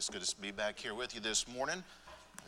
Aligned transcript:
It's 0.00 0.08
good 0.08 0.22
to 0.22 0.40
be 0.40 0.50
back 0.50 0.78
here 0.78 0.94
with 0.94 1.14
you 1.14 1.20
this 1.20 1.46
morning. 1.46 1.84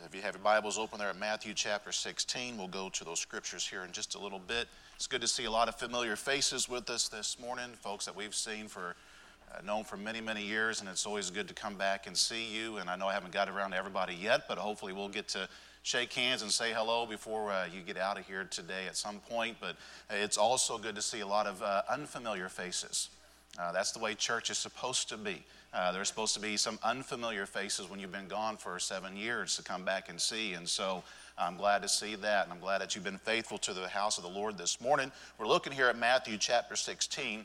If 0.03 0.15
you 0.15 0.23
have 0.23 0.33
your 0.33 0.43
Bibles 0.43 0.79
open 0.79 0.97
there 0.97 1.09
at 1.09 1.19
Matthew 1.19 1.53
chapter 1.53 1.91
16, 1.91 2.57
we'll 2.57 2.67
go 2.67 2.89
to 2.89 3.03
those 3.03 3.19
scriptures 3.19 3.67
here 3.67 3.83
in 3.83 3.91
just 3.91 4.15
a 4.15 4.19
little 4.19 4.39
bit. 4.39 4.67
It's 4.95 5.05
good 5.05 5.21
to 5.21 5.27
see 5.27 5.45
a 5.45 5.51
lot 5.51 5.67
of 5.67 5.75
familiar 5.75 6.15
faces 6.15 6.67
with 6.67 6.89
us 6.89 7.09
this 7.09 7.39
morning, 7.39 7.69
folks 7.79 8.05
that 8.05 8.15
we've 8.15 8.33
seen 8.33 8.67
for, 8.67 8.95
uh, 9.53 9.61
known 9.63 9.83
for 9.83 9.97
many, 9.97 10.19
many 10.19 10.43
years, 10.43 10.79
and 10.79 10.89
it's 10.89 11.05
always 11.05 11.29
good 11.29 11.47
to 11.47 11.53
come 11.53 11.75
back 11.75 12.07
and 12.07 12.17
see 12.17 12.43
you. 12.43 12.77
And 12.77 12.89
I 12.89 12.95
know 12.95 13.07
I 13.07 13.13
haven't 13.13 13.33
got 13.33 13.47
around 13.47 13.69
to 13.69 13.77
everybody 13.77 14.15
yet, 14.15 14.47
but 14.47 14.57
hopefully 14.57 14.91
we'll 14.91 15.07
get 15.07 15.27
to 15.27 15.47
shake 15.83 16.11
hands 16.11 16.41
and 16.41 16.51
say 16.51 16.73
hello 16.73 17.05
before 17.05 17.51
uh, 17.51 17.67
you 17.71 17.81
get 17.81 17.97
out 17.97 18.17
of 18.17 18.25
here 18.25 18.47
today 18.49 18.87
at 18.87 18.97
some 18.97 19.19
point. 19.29 19.57
But 19.61 19.75
it's 20.09 20.39
also 20.39 20.79
good 20.79 20.95
to 20.95 21.03
see 21.03 21.19
a 21.19 21.27
lot 21.27 21.45
of 21.45 21.61
uh, 21.61 21.83
unfamiliar 21.87 22.49
faces. 22.49 23.09
Uh, 23.59 23.71
that's 23.71 23.91
the 23.91 23.99
way 23.99 24.15
church 24.15 24.49
is 24.49 24.57
supposed 24.57 25.09
to 25.09 25.17
be. 25.17 25.43
Uh, 25.73 25.91
there's 25.91 26.07
supposed 26.07 26.35
to 26.35 26.39
be 26.39 26.55
some 26.55 26.77
unfamiliar 26.83 27.47
faces 27.47 27.89
when 27.89 27.99
you've 27.99 28.11
been 28.11 28.27
gone 28.27 28.57
for 28.57 28.77
seven 28.77 29.17
years 29.17 29.55
to 29.55 29.63
come 29.63 29.83
back 29.83 30.07
and 30.07 30.21
see. 30.21 30.53
And 30.53 30.69
so 30.69 31.03
I'm 31.35 31.57
glad 31.57 31.81
to 31.81 31.89
see 31.89 32.15
that. 32.15 32.43
And 32.43 32.53
I'm 32.53 32.59
glad 32.59 32.81
that 32.81 32.93
you've 32.93 33.03
been 33.03 33.17
faithful 33.17 33.57
to 33.59 33.73
the 33.73 33.87
house 33.87 34.19
of 34.19 34.23
the 34.23 34.29
Lord 34.29 34.55
this 34.55 34.79
morning. 34.79 35.11
We're 35.39 35.47
looking 35.47 35.73
here 35.73 35.87
at 35.87 35.97
Matthew 35.97 36.37
chapter 36.37 36.75
16. 36.75 37.43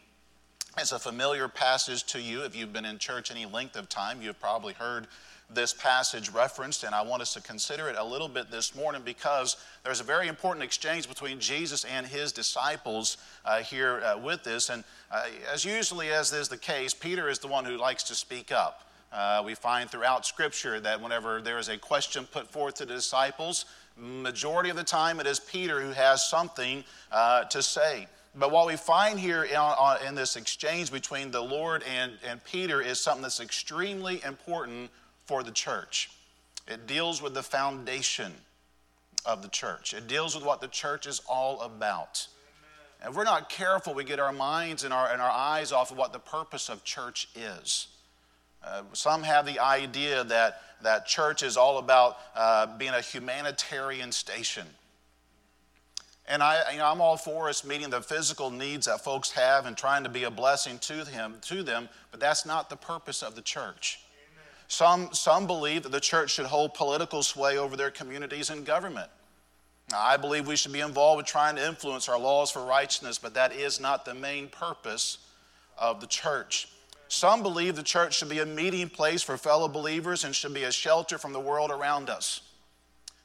It's 0.76 0.92
a 0.92 0.98
familiar 0.98 1.48
passage 1.48 2.04
to 2.04 2.20
you. 2.20 2.42
If 2.42 2.54
you've 2.54 2.72
been 2.72 2.84
in 2.84 2.98
church 2.98 3.30
any 3.30 3.46
length 3.46 3.76
of 3.76 3.88
time, 3.88 4.20
you've 4.20 4.38
probably 4.38 4.74
heard 4.74 5.06
this 5.50 5.72
passage 5.72 6.30
referenced, 6.30 6.84
and 6.84 6.94
I 6.94 7.02
want 7.02 7.22
us 7.22 7.32
to 7.34 7.40
consider 7.40 7.88
it 7.88 7.96
a 7.98 8.04
little 8.04 8.28
bit 8.28 8.50
this 8.50 8.74
morning 8.74 9.00
because 9.04 9.56
there's 9.82 10.00
a 10.00 10.04
very 10.04 10.28
important 10.28 10.62
exchange 10.62 11.08
between 11.08 11.40
Jesus 11.40 11.84
and 11.84 12.06
his 12.06 12.32
disciples 12.32 13.16
uh, 13.44 13.60
here 13.60 14.02
uh, 14.04 14.18
with 14.18 14.44
this. 14.44 14.68
And 14.68 14.84
uh, 15.10 15.24
as 15.50 15.64
usually 15.64 16.10
as 16.10 16.32
is 16.32 16.48
the 16.48 16.58
case, 16.58 16.92
Peter 16.92 17.28
is 17.28 17.38
the 17.38 17.48
one 17.48 17.64
who 17.64 17.78
likes 17.78 18.02
to 18.04 18.14
speak 18.14 18.52
up. 18.52 18.88
Uh, 19.10 19.42
we 19.44 19.54
find 19.54 19.90
throughout 19.90 20.26
Scripture 20.26 20.80
that 20.80 21.00
whenever 21.00 21.40
there 21.40 21.58
is 21.58 21.68
a 21.68 21.78
question 21.78 22.26
put 22.30 22.46
forth 22.50 22.74
to 22.74 22.84
the 22.84 22.94
disciples, 22.94 23.64
majority 23.96 24.68
of 24.68 24.76
the 24.76 24.84
time 24.84 25.18
it 25.18 25.26
is 25.26 25.40
Peter 25.40 25.80
who 25.80 25.92
has 25.92 26.28
something 26.28 26.84
uh, 27.10 27.44
to 27.44 27.62
say. 27.62 28.06
But 28.34 28.52
what 28.52 28.66
we 28.66 28.76
find 28.76 29.18
here 29.18 29.44
in, 29.44 30.06
in 30.06 30.14
this 30.14 30.36
exchange 30.36 30.92
between 30.92 31.30
the 31.30 31.40
Lord 31.40 31.82
and, 31.84 32.12
and 32.28 32.44
Peter 32.44 32.82
is 32.82 33.00
something 33.00 33.22
that's 33.22 33.40
extremely 33.40 34.22
important 34.24 34.90
for 35.28 35.42
the 35.42 35.52
church. 35.52 36.10
It 36.66 36.86
deals 36.86 37.20
with 37.22 37.34
the 37.34 37.42
foundation 37.42 38.32
of 39.26 39.42
the 39.42 39.48
church, 39.48 39.92
it 39.92 40.08
deals 40.08 40.34
with 40.34 40.44
what 40.44 40.60
the 40.60 40.68
church 40.68 41.06
is 41.06 41.20
all 41.28 41.60
about. 41.60 42.26
And 43.00 43.10
if 43.10 43.16
we're 43.16 43.24
not 43.24 43.48
careful, 43.48 43.94
we 43.94 44.02
get 44.02 44.18
our 44.18 44.32
minds 44.32 44.82
and 44.82 44.92
our, 44.92 45.08
and 45.12 45.22
our 45.22 45.30
eyes 45.30 45.70
off 45.70 45.92
of 45.92 45.98
what 45.98 46.12
the 46.12 46.18
purpose 46.18 46.68
of 46.68 46.82
church 46.82 47.28
is. 47.36 47.88
Uh, 48.64 48.82
some 48.92 49.22
have 49.22 49.46
the 49.46 49.60
idea 49.60 50.24
that, 50.24 50.62
that 50.82 51.06
church 51.06 51.44
is 51.44 51.56
all 51.56 51.78
about 51.78 52.16
uh, 52.34 52.66
being 52.76 52.94
a 52.94 53.00
humanitarian 53.00 54.10
station. 54.10 54.66
And 56.26 56.42
I, 56.42 56.72
you 56.72 56.78
know, 56.78 56.86
I'm 56.86 57.00
all 57.00 57.16
for 57.16 57.48
us 57.48 57.64
meeting 57.64 57.88
the 57.88 58.02
physical 58.02 58.50
needs 58.50 58.86
that 58.86 59.04
folks 59.04 59.30
have 59.30 59.66
and 59.66 59.76
trying 59.76 60.02
to 60.02 60.10
be 60.10 60.24
a 60.24 60.30
blessing 60.30 60.78
to 60.80 61.04
them, 61.04 61.36
to 61.42 61.62
them, 61.62 61.88
but 62.10 62.18
that's 62.18 62.44
not 62.44 62.68
the 62.68 62.76
purpose 62.76 63.22
of 63.22 63.36
the 63.36 63.42
church. 63.42 64.00
Some, 64.68 65.08
some 65.12 65.46
believe 65.46 65.82
that 65.82 65.92
the 65.92 66.00
church 66.00 66.30
should 66.30 66.46
hold 66.46 66.74
political 66.74 67.22
sway 67.22 67.56
over 67.56 67.76
their 67.76 67.90
communities 67.90 68.50
and 68.50 68.64
government. 68.66 69.10
Now, 69.90 70.00
I 70.00 70.18
believe 70.18 70.46
we 70.46 70.56
should 70.56 70.72
be 70.74 70.80
involved 70.80 71.16
with 71.16 71.26
trying 71.26 71.56
to 71.56 71.66
influence 71.66 72.08
our 72.08 72.18
laws 72.18 72.50
for 72.50 72.64
righteousness, 72.64 73.18
but 73.18 73.34
that 73.34 73.54
is 73.54 73.80
not 73.80 74.04
the 74.04 74.14
main 74.14 74.48
purpose 74.48 75.18
of 75.78 76.02
the 76.02 76.06
church. 76.06 76.68
Some 77.08 77.42
believe 77.42 77.74
the 77.74 77.82
church 77.82 78.18
should 78.18 78.28
be 78.28 78.40
a 78.40 78.46
meeting 78.46 78.90
place 78.90 79.22
for 79.22 79.38
fellow 79.38 79.66
believers 79.66 80.24
and 80.24 80.34
should 80.34 80.52
be 80.52 80.64
a 80.64 80.72
shelter 80.72 81.16
from 81.16 81.32
the 81.32 81.40
world 81.40 81.70
around 81.70 82.10
us. 82.10 82.42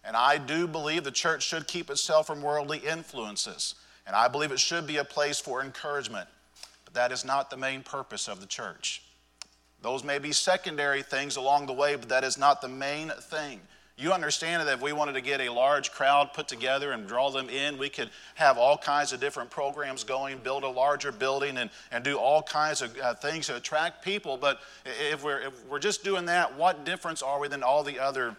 And 0.05 0.15
I 0.15 0.37
do 0.37 0.67
believe 0.67 1.03
the 1.03 1.11
church 1.11 1.43
should 1.43 1.67
keep 1.67 1.89
itself 1.89 2.27
from 2.27 2.41
worldly 2.41 2.79
influences. 2.79 3.75
And 4.07 4.15
I 4.15 4.29
believe 4.29 4.53
it 4.53 4.59
should 4.59 4.87
be 4.87 4.97
a 4.97 5.03
place 5.03 5.39
for 5.39 5.61
encouragement. 5.61 6.29
But 6.85 6.93
that 6.93 7.11
is 7.11 7.25
not 7.25 7.49
the 7.49 7.57
main 7.57 7.83
purpose 7.83 8.29
of 8.29 8.39
the 8.39 8.45
church. 8.45 9.01
Those 9.83 10.03
may 10.03 10.17
be 10.17 10.31
secondary 10.31 11.03
things 11.03 11.35
along 11.35 11.67
the 11.67 11.73
way, 11.73 11.95
but 11.95 12.07
that 12.09 12.23
is 12.23 12.37
not 12.37 12.61
the 12.61 12.69
main 12.69 13.09
thing. 13.09 13.59
You 13.97 14.11
understand 14.11 14.65
that 14.65 14.73
if 14.73 14.81
we 14.81 14.93
wanted 14.93 15.13
to 15.13 15.21
get 15.21 15.39
a 15.41 15.49
large 15.49 15.91
crowd 15.91 16.33
put 16.33 16.47
together 16.47 16.93
and 16.93 17.05
draw 17.05 17.29
them 17.29 17.47
in, 17.49 17.77
we 17.77 17.89
could 17.89 18.09
have 18.35 18.57
all 18.57 18.77
kinds 18.77 19.13
of 19.13 19.19
different 19.19 19.51
programs 19.51 20.03
going, 20.03 20.39
build 20.39 20.63
a 20.63 20.69
larger 20.69 21.11
building, 21.11 21.57
and, 21.57 21.69
and 21.91 22.03
do 22.03 22.17
all 22.17 22.41
kinds 22.41 22.81
of 22.81 22.97
uh, 22.97 23.13
things 23.13 23.47
to 23.47 23.57
attract 23.57 24.03
people. 24.03 24.37
But 24.37 24.61
if 25.11 25.23
we're, 25.23 25.41
if 25.41 25.65
we're 25.67 25.79
just 25.79 26.03
doing 26.03 26.25
that, 26.25 26.57
what 26.57 26.85
difference 26.85 27.21
are 27.21 27.39
we 27.39 27.49
than 27.49 27.61
all 27.61 27.83
the 27.83 27.99
other 27.99 28.35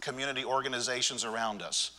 community 0.00 0.44
organizations 0.44 1.24
around 1.24 1.62
us? 1.62 1.92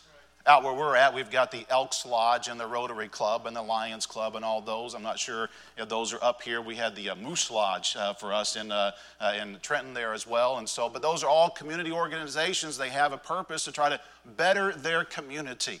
Out 0.46 0.64
where 0.64 0.74
we're 0.74 0.96
at, 0.96 1.14
we've 1.14 1.30
got 1.30 1.52
the 1.52 1.64
Elks 1.70 2.04
Lodge 2.04 2.48
and 2.48 2.58
the 2.58 2.66
Rotary 2.66 3.08
Club 3.08 3.46
and 3.46 3.54
the 3.54 3.62
Lions 3.62 4.06
Club 4.06 4.34
and 4.34 4.44
all 4.44 4.60
those. 4.60 4.94
I'm 4.94 5.02
not 5.02 5.18
sure 5.18 5.48
if 5.78 5.88
those 5.88 6.12
are 6.12 6.22
up 6.22 6.42
here. 6.42 6.60
We 6.60 6.74
had 6.74 6.96
the 6.96 7.10
uh, 7.10 7.14
Moose 7.14 7.50
Lodge 7.50 7.94
uh, 7.96 8.12
for 8.14 8.32
us 8.32 8.56
in, 8.56 8.72
uh, 8.72 8.92
uh, 9.20 9.34
in 9.40 9.58
Trenton 9.62 9.94
there 9.94 10.12
as 10.12 10.26
well. 10.26 10.58
And 10.58 10.68
so, 10.68 10.88
but 10.88 11.00
those 11.00 11.22
are 11.22 11.28
all 11.28 11.48
community 11.48 11.92
organizations. 11.92 12.76
They 12.76 12.88
have 12.88 13.12
a 13.12 13.18
purpose 13.18 13.64
to 13.66 13.72
try 13.72 13.88
to 13.88 14.00
better 14.36 14.72
their 14.72 15.04
community. 15.04 15.80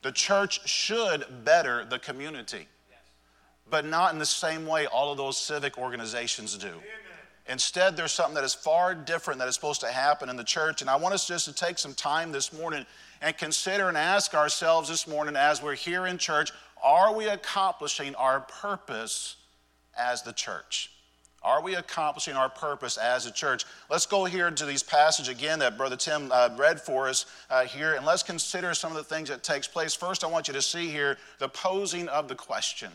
The 0.00 0.12
church 0.12 0.66
should 0.66 1.24
better 1.44 1.84
the 1.84 1.98
community, 1.98 2.66
but 3.68 3.84
not 3.84 4.12
in 4.12 4.18
the 4.18 4.26
same 4.26 4.66
way 4.66 4.86
all 4.86 5.12
of 5.12 5.18
those 5.18 5.36
civic 5.36 5.76
organizations 5.78 6.56
do. 6.56 6.72
Instead, 7.48 7.96
there's 7.96 8.12
something 8.12 8.34
that 8.36 8.44
is 8.44 8.54
far 8.54 8.94
different 8.94 9.38
that 9.40 9.48
is 9.48 9.54
supposed 9.54 9.80
to 9.80 9.88
happen 9.88 10.28
in 10.28 10.36
the 10.36 10.44
church. 10.44 10.80
And 10.80 10.88
I 10.88 10.96
want 10.96 11.12
us 11.12 11.26
just 11.26 11.44
to 11.46 11.52
take 11.52 11.76
some 11.76 11.92
time 11.92 12.30
this 12.30 12.52
morning 12.52 12.86
and 13.22 13.38
consider 13.38 13.88
and 13.88 13.96
ask 13.96 14.34
ourselves 14.34 14.88
this 14.88 15.06
morning 15.06 15.36
as 15.36 15.62
we're 15.62 15.74
here 15.74 16.06
in 16.06 16.18
church 16.18 16.50
are 16.84 17.14
we 17.14 17.28
accomplishing 17.28 18.14
our 18.16 18.40
purpose 18.40 19.36
as 19.96 20.22
the 20.22 20.32
church? 20.32 20.90
Are 21.44 21.62
we 21.62 21.76
accomplishing 21.76 22.34
our 22.34 22.48
purpose 22.48 22.96
as 22.96 23.24
a 23.26 23.30
church? 23.30 23.64
Let's 23.88 24.04
go 24.06 24.24
here 24.24 24.50
to 24.50 24.66
these 24.66 24.82
passage 24.82 25.28
again 25.28 25.60
that 25.60 25.76
Brother 25.76 25.96
Tim 25.96 26.30
uh, 26.32 26.50
read 26.56 26.80
for 26.80 27.08
us 27.08 27.26
uh, 27.50 27.64
here, 27.64 27.94
and 27.94 28.04
let's 28.04 28.24
consider 28.24 28.74
some 28.74 28.90
of 28.90 28.96
the 28.96 29.04
things 29.04 29.28
that 29.28 29.44
takes 29.44 29.68
place. 29.68 29.94
First, 29.94 30.24
I 30.24 30.26
want 30.26 30.48
you 30.48 30.54
to 30.54 30.62
see 30.62 30.88
here 30.88 31.18
the 31.38 31.48
posing 31.48 32.08
of 32.08 32.26
the 32.26 32.34
question. 32.34 32.90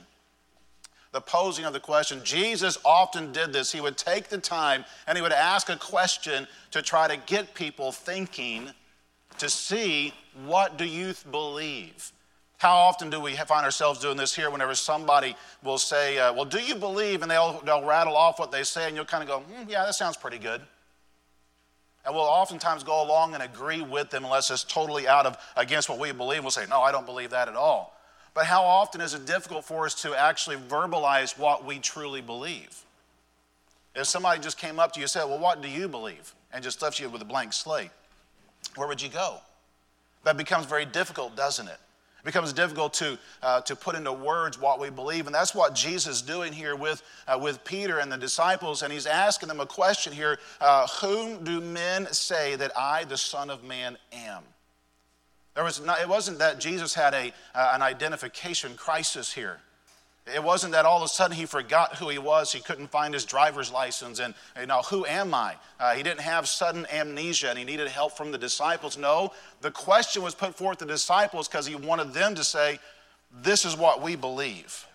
The 1.14 1.22
posing 1.22 1.64
of 1.64 1.72
the 1.72 1.80
question. 1.80 2.20
Jesus 2.26 2.78
often 2.84 3.32
did 3.32 3.54
this. 3.54 3.72
He 3.72 3.80
would 3.80 3.98
take 3.98 4.28
the 4.28 4.38
time 4.38 4.84
and 5.08 5.18
he 5.18 5.22
would 5.22 5.32
ask 5.32 5.70
a 5.70 5.78
question 5.78 6.46
to 6.72 6.82
try 6.82 7.08
to 7.08 7.16
get 7.26 7.54
people 7.54 7.94
thinking 7.94 8.72
to 9.40 9.50
see 9.50 10.14
what 10.46 10.78
do 10.78 10.86
youth 10.86 11.25
believe. 11.30 12.12
How 12.58 12.75
often 12.75 13.09
do 13.09 13.20
we 13.20 13.36
find 13.36 13.66
ourselves 13.66 14.00
doing 14.00 14.18
this 14.18 14.36
here 14.36 14.50
whenever 14.50 14.74
somebody 14.74 15.36
will 15.64 15.78
say, 15.78 16.18
uh, 16.18 16.34
Well, 16.34 16.46
do 16.46 16.59
you 16.59 16.75
believe? 16.75 17.22
And 17.22 17.30
they'll, 17.30 17.62
they'll 17.66 17.86
rattle 17.86 18.18
off 18.18 18.40
what 18.40 18.52
they 18.52 18.64
say, 18.64 18.88
and 18.88 18.96
you'll 18.96 19.06
kind 19.06 19.22
of 19.22 19.30
go, 19.30 19.40
mm, 19.40 19.70
Yeah, 19.70 19.86
that 19.86 19.96
sounds 19.96 20.18
pretty 20.18 20.40
good. 20.40 20.62
And 22.03 22.16
we'll 22.16 22.24
oftentimes 22.24 22.84
go 22.84 23.03
along 23.03 23.34
and 23.34 23.44
agree 23.44 23.81
with 23.81 24.09
them 24.09 24.24
unless 24.24 24.50
it's 24.50 24.64
totally 24.64 25.08
out 25.08 25.25
of 25.25 25.38
against 25.56 25.90
what 25.90 26.00
we 26.00 26.12
believe. 26.12 26.42
We'll 26.42 26.52
say, 26.52 26.66
No, 26.69 26.81
I 26.81 26.92
don't 26.92 27.06
believe 27.06 27.30
that 27.30 27.48
at 27.48 27.56
all. 27.56 27.96
But 28.34 28.46
how 28.46 28.64
often 28.64 29.02
is 29.02 29.14
it 29.14 29.25
difficult 29.25 29.66
for 29.66 29.86
us 29.86 30.02
to 30.02 30.16
actually 30.16 30.56
verbalize 30.56 31.38
what 31.38 31.64
we 31.64 31.80
truly 31.80 32.22
believe? 32.22 32.84
If 33.94 34.06
somebody 34.08 34.40
just 34.40 34.58
came 34.58 34.80
up 34.80 34.94
to 34.94 35.00
you 35.00 35.04
and 35.04 35.09
said, 35.12 35.25
Well, 35.25 35.40
what 35.40 35.62
do 35.62 35.68
you 35.68 35.88
believe? 35.88 36.34
and 36.54 36.64
just 36.64 36.81
left 36.81 37.00
you 37.00 37.09
with 37.09 37.22
a 37.22 37.25
blank 37.25 37.54
slate, 37.54 37.92
where 38.78 38.88
would 38.88 39.02
you 39.02 39.10
go? 39.10 39.38
That 40.24 40.38
becomes 40.38 40.66
very 40.66 40.86
difficult, 40.86 41.36
doesn't 41.36 41.68
it? 41.68 41.80
It 42.20 42.26
becomes 42.26 42.52
difficult 42.52 42.94
to, 42.96 43.18
uh, 43.42 43.62
to 43.62 43.76
put 43.76 43.96
into 43.96 44.12
words 44.12 44.60
what 44.60 44.80
we 44.80 44.90
believe. 44.90 45.26
And 45.28 45.36
that's 45.36 45.56
what 45.56 45.76
Jesus 45.76 46.18
is 46.18 46.22
doing 46.22 46.52
here 46.52 46.76
with, 46.76 47.02
uh, 47.28 47.40
with 47.42 47.64
Peter 47.64 48.00
and 48.00 48.12
the 48.12 48.18
disciples. 48.18 48.82
And 48.82 48.92
he's 48.92 49.06
asking 49.06 49.48
them 49.50 49.60
a 49.60 49.66
question 49.66 50.14
here 50.14 50.40
uh, 50.60 50.88
Whom 51.02 51.44
do 51.44 51.62
men 51.62 52.07
say 52.12 52.56
that 52.56 52.72
I, 52.78 53.04
the 53.06 53.18
Son 53.18 53.50
of 53.50 53.63
Man, 53.63 53.98
am? 54.12 54.44
There 55.56 55.63
was 55.63 55.84
not, 55.84 56.01
it 56.01 56.07
wasn't 56.10 56.40
that 56.40 56.60
Jesus 56.60 56.94
had 56.94 57.13
a, 57.13 57.34
uh, 57.56 57.72
an 57.74 57.81
identification 57.81 58.75
crisis 58.75 59.34
here. 59.34 59.60
It 60.33 60.44
wasn't 60.44 60.74
that 60.74 60.85
all 60.85 60.97
of 60.97 61.03
a 61.03 61.07
sudden 61.07 61.35
he 61.38 61.45
forgot 61.45 61.95
who 61.95 62.09
he 62.09 62.18
was. 62.18 62.51
He 62.51 62.59
couldn't 62.59 62.88
find 62.88 63.13
his 63.13 63.25
driver's 63.25 63.71
license 63.71 64.19
and, 64.19 64.33
you 64.59 64.65
know, 64.65 64.81
who 64.81 65.06
am 65.06 65.33
I? 65.33 65.56
Uh, 65.79 65.94
he 65.94 66.03
didn't 66.03 66.21
have 66.21 66.47
sudden 66.47 66.85
amnesia 66.91 67.50
and 67.50 67.57
he 67.57 67.65
needed 67.65 67.88
help 67.88 68.18
from 68.18 68.31
the 68.31 68.38
disciples. 68.38 68.97
No, 68.97 69.31
the 69.62 69.71
question 69.71 70.21
was 70.21 70.35
put 70.35 70.56
forth 70.56 70.79
to 70.79 70.85
the 70.85 70.94
disciples 70.94 71.47
because 71.47 71.65
he 71.65 71.75
wanted 71.75 72.13
them 72.13 72.35
to 72.35 72.44
say, 72.44 72.79
This 73.31 73.63
is 73.65 73.77
what 73.77 74.01
we 74.01 74.15
believe. 74.15 74.85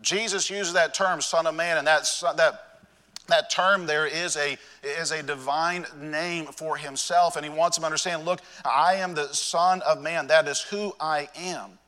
Jesus 0.00 0.50
uses 0.50 0.72
that 0.72 0.94
term, 0.94 1.20
Son 1.20 1.46
of 1.46 1.54
Man, 1.54 1.78
and 1.78 1.86
that, 1.86 2.08
that, 2.36 2.80
that 3.28 3.50
term 3.50 3.86
there 3.86 4.06
is 4.06 4.36
a, 4.36 4.58
is 4.82 5.12
a 5.12 5.22
divine 5.22 5.86
name 6.00 6.46
for 6.46 6.76
himself. 6.76 7.36
And 7.36 7.44
he 7.44 7.50
wants 7.50 7.76
them 7.76 7.82
to 7.82 7.86
understand 7.86 8.24
look, 8.24 8.40
I 8.64 8.94
am 8.96 9.14
the 9.14 9.28
Son 9.28 9.80
of 9.82 10.02
Man. 10.02 10.26
That 10.26 10.48
is 10.48 10.60
who 10.60 10.94
I 11.00 11.28
am. 11.36 11.78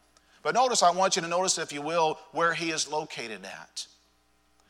But 0.44 0.54
notice, 0.54 0.82
I 0.82 0.90
want 0.90 1.16
you 1.16 1.22
to 1.22 1.28
notice, 1.28 1.58
if 1.58 1.72
you 1.72 1.82
will, 1.82 2.20
where 2.32 2.52
he 2.52 2.70
is 2.70 2.86
located 2.86 3.44
at. 3.44 3.86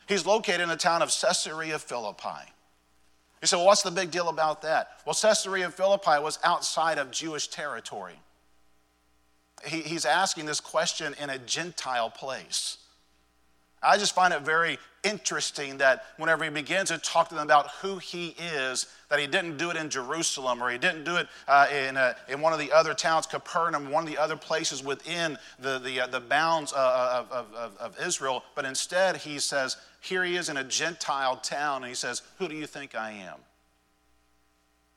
He's 0.07 0.25
located 0.25 0.61
in 0.61 0.69
the 0.69 0.77
town 0.77 1.01
of 1.01 1.09
Caesarea 1.09 1.77
Philippi. 1.77 2.49
You 3.41 3.47
say, 3.47 3.57
well, 3.57 3.65
what's 3.65 3.83
the 3.83 3.91
big 3.91 4.09
deal 4.09 4.29
about 4.29 4.61
that? 4.61 5.01
Well, 5.05 5.13
Caesarea 5.13 5.69
Philippi 5.69 6.19
was 6.21 6.39
outside 6.43 6.97
of 6.97 7.11
Jewish 7.11 7.49
territory. 7.49 8.15
He, 9.65 9.81
he's 9.81 10.05
asking 10.05 10.45
this 10.45 10.61
question 10.61 11.13
in 11.21 11.29
a 11.29 11.37
Gentile 11.39 12.09
place. 12.09 12.77
I 13.85 13.97
just 13.97 14.15
find 14.15 14.33
it 14.33 14.41
very 14.41 14.79
interesting 15.03 15.77
that 15.77 16.05
whenever 16.17 16.43
he 16.43 16.49
begins 16.49 16.89
to 16.89 16.97
talk 16.97 17.29
to 17.29 17.35
them 17.35 17.43
about 17.43 17.69
who 17.81 17.97
he 17.97 18.29
is, 18.39 18.87
that 19.09 19.19
he 19.19 19.27
didn't 19.27 19.57
do 19.57 19.69
it 19.69 19.77
in 19.77 19.89
Jerusalem 19.89 20.61
or 20.63 20.71
he 20.71 20.77
didn't 20.77 21.03
do 21.03 21.17
it 21.17 21.27
uh, 21.47 21.67
in, 21.71 21.95
a, 21.95 22.15
in 22.27 22.41
one 22.41 22.53
of 22.53 22.59
the 22.59 22.71
other 22.71 22.93
towns, 22.93 23.27
Capernaum, 23.27 23.91
one 23.91 24.03
of 24.03 24.09
the 24.09 24.17
other 24.17 24.35
places 24.35 24.83
within 24.83 25.37
the, 25.59 25.77
the, 25.79 26.01
uh, 26.01 26.07
the 26.07 26.19
bounds 26.19 26.73
uh, 26.73 27.25
of, 27.31 27.53
of, 27.53 27.77
of 27.77 27.99
Israel, 27.99 28.43
but 28.55 28.65
instead 28.65 29.17
he 29.17 29.37
says, 29.37 29.77
here 30.01 30.23
he 30.23 30.35
is 30.35 30.49
in 30.49 30.57
a 30.57 30.63
Gentile 30.63 31.37
town, 31.37 31.83
and 31.83 31.89
he 31.89 31.95
says, 31.95 32.21
Who 32.37 32.47
do 32.47 32.55
you 32.55 32.67
think 32.67 32.93
I 32.93 33.11
am? 33.11 33.39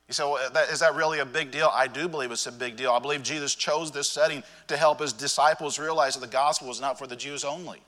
You 0.06 0.14
say, 0.14 0.22
well, 0.22 0.36
is 0.70 0.80
that 0.80 0.94
really 0.94 1.18
a 1.18 1.26
big 1.26 1.50
deal? 1.50 1.70
I 1.72 1.86
do 1.86 2.08
believe 2.08 2.30
it's 2.30 2.46
a 2.46 2.52
big 2.52 2.76
deal. 2.76 2.92
I 2.92 2.98
believe 2.98 3.22
Jesus 3.22 3.54
chose 3.54 3.90
this 3.90 4.08
setting 4.08 4.42
to 4.68 4.76
help 4.76 5.00
his 5.00 5.12
disciples 5.12 5.78
realize 5.78 6.14
that 6.14 6.20
the 6.20 6.32
gospel 6.32 6.68
was 6.68 6.80
not 6.80 6.98
for 6.98 7.06
the 7.06 7.16
Jews 7.16 7.44
only. 7.44 7.80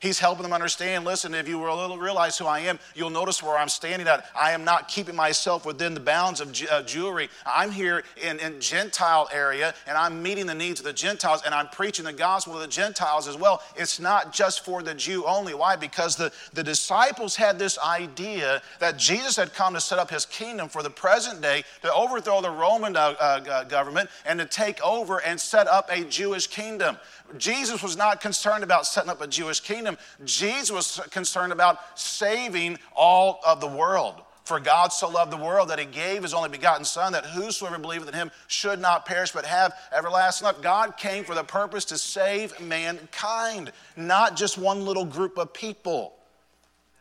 He's 0.00 0.18
helping 0.18 0.44
them 0.44 0.54
understand. 0.54 1.04
Listen, 1.04 1.34
if 1.34 1.46
you 1.46 1.58
will 1.58 1.98
realize 1.98 2.38
who 2.38 2.46
I 2.46 2.60
am, 2.60 2.78
you'll 2.94 3.10
notice 3.10 3.42
where 3.42 3.58
I'm 3.58 3.68
standing 3.68 4.08
at. 4.08 4.24
I 4.34 4.52
am 4.52 4.64
not 4.64 4.88
keeping 4.88 5.14
myself 5.14 5.66
within 5.66 5.92
the 5.92 6.00
bounds 6.00 6.40
of 6.40 6.48
uh, 6.48 6.82
Jewry. 6.84 7.28
I'm 7.44 7.70
here 7.70 8.02
in, 8.22 8.40
in 8.40 8.60
Gentile 8.60 9.28
area, 9.30 9.74
and 9.86 9.98
I'm 9.98 10.22
meeting 10.22 10.46
the 10.46 10.54
needs 10.54 10.80
of 10.80 10.86
the 10.86 10.94
Gentiles, 10.94 11.42
and 11.44 11.54
I'm 11.54 11.68
preaching 11.68 12.06
the 12.06 12.14
gospel 12.14 12.54
to 12.54 12.60
the 12.60 12.66
Gentiles 12.66 13.28
as 13.28 13.36
well. 13.36 13.62
It's 13.76 14.00
not 14.00 14.32
just 14.32 14.64
for 14.64 14.82
the 14.82 14.94
Jew 14.94 15.26
only. 15.26 15.52
Why? 15.52 15.76
Because 15.76 16.16
the, 16.16 16.32
the 16.54 16.64
disciples 16.64 17.36
had 17.36 17.58
this 17.58 17.78
idea 17.78 18.62
that 18.78 18.96
Jesus 18.96 19.36
had 19.36 19.52
come 19.52 19.74
to 19.74 19.82
set 19.82 19.98
up 19.98 20.08
his 20.08 20.24
kingdom 20.24 20.70
for 20.70 20.82
the 20.82 20.88
present 20.88 21.42
day, 21.42 21.62
to 21.82 21.92
overthrow 21.92 22.40
the 22.40 22.50
Roman 22.50 22.96
uh, 22.96 23.14
uh, 23.20 23.64
government, 23.64 24.08
and 24.24 24.40
to 24.40 24.46
take 24.46 24.82
over 24.82 25.20
and 25.20 25.38
set 25.38 25.66
up 25.66 25.90
a 25.90 26.04
Jewish 26.04 26.46
kingdom. 26.46 26.96
Jesus 27.38 27.82
was 27.82 27.96
not 27.96 28.20
concerned 28.20 28.64
about 28.64 28.86
setting 28.86 29.10
up 29.10 29.20
a 29.20 29.26
Jewish 29.26 29.60
kingdom. 29.60 29.96
Jesus 30.24 30.70
was 30.70 31.00
concerned 31.10 31.52
about 31.52 31.78
saving 31.98 32.78
all 32.94 33.40
of 33.46 33.60
the 33.60 33.66
world. 33.66 34.22
For 34.44 34.58
God 34.58 34.92
so 34.92 35.08
loved 35.08 35.30
the 35.30 35.36
world 35.36 35.68
that 35.68 35.78
he 35.78 35.84
gave 35.84 36.24
his 36.24 36.34
only 36.34 36.48
begotten 36.48 36.84
Son, 36.84 37.12
that 37.12 37.24
whosoever 37.24 37.78
believeth 37.78 38.08
in 38.08 38.14
him 38.14 38.32
should 38.48 38.80
not 38.80 39.06
perish 39.06 39.30
but 39.30 39.46
have 39.46 39.72
everlasting 39.92 40.46
life. 40.46 40.60
God 40.60 40.96
came 40.96 41.22
for 41.22 41.36
the 41.36 41.44
purpose 41.44 41.84
to 41.86 41.98
save 41.98 42.58
mankind, 42.60 43.70
not 43.96 44.36
just 44.36 44.58
one 44.58 44.84
little 44.84 45.04
group 45.04 45.38
of 45.38 45.52
people. 45.52 46.14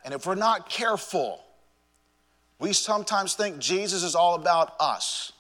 And 0.05 0.13
if 0.13 0.27
we're 0.27 0.35
not 0.35 0.69
careful, 0.69 1.43
we 2.59 2.71
sometimes 2.71 3.33
think 3.33 3.57
Jesus 3.57 4.03
is 4.03 4.13
all 4.13 4.35
about 4.35 4.75
us, 4.79 5.31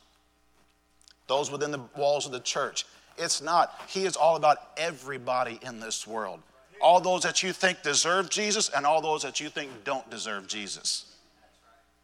those 1.27 1.51
within 1.51 1.69
the 1.69 1.81
walls 1.95 2.25
of 2.25 2.31
the 2.31 2.39
church. 2.39 2.85
It's 3.19 3.41
not. 3.41 3.79
He 3.87 4.05
is 4.05 4.15
all 4.15 4.35
about 4.35 4.57
everybody 4.77 5.59
in 5.61 5.79
this 5.79 6.07
world. 6.07 6.39
All 6.81 7.01
those 7.01 7.23
that 7.23 7.43
you 7.43 7.51
think 7.51 7.81
deserve 7.83 8.29
Jesus 8.29 8.69
and 8.69 8.85
all 8.85 9.01
those 9.01 9.21
that 9.23 9.39
you 9.39 9.49
think 9.49 9.69
don't 9.83 10.09
deserve 10.09 10.47
Jesus. 10.47 11.05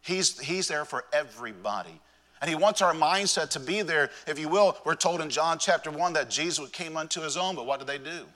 He's, 0.02 0.38
he's 0.38 0.68
there 0.68 0.84
for 0.84 1.04
everybody. 1.12 2.00
And 2.40 2.50
he 2.50 2.54
wants 2.54 2.82
our 2.82 2.92
mindset 2.92 3.50
to 3.50 3.60
be 3.60 3.82
there. 3.82 4.10
If 4.26 4.38
you 4.38 4.48
will, 4.48 4.76
we're 4.84 4.94
told 4.94 5.22
in 5.22 5.30
John 5.30 5.58
chapter 5.58 5.90
1 5.90 6.12
that 6.12 6.28
Jesus 6.28 6.68
came 6.70 6.96
unto 6.96 7.22
his 7.22 7.36
own, 7.36 7.56
but 7.56 7.66
what 7.66 7.78
did 7.78 7.88
they 7.88 7.98
do? 7.98 8.26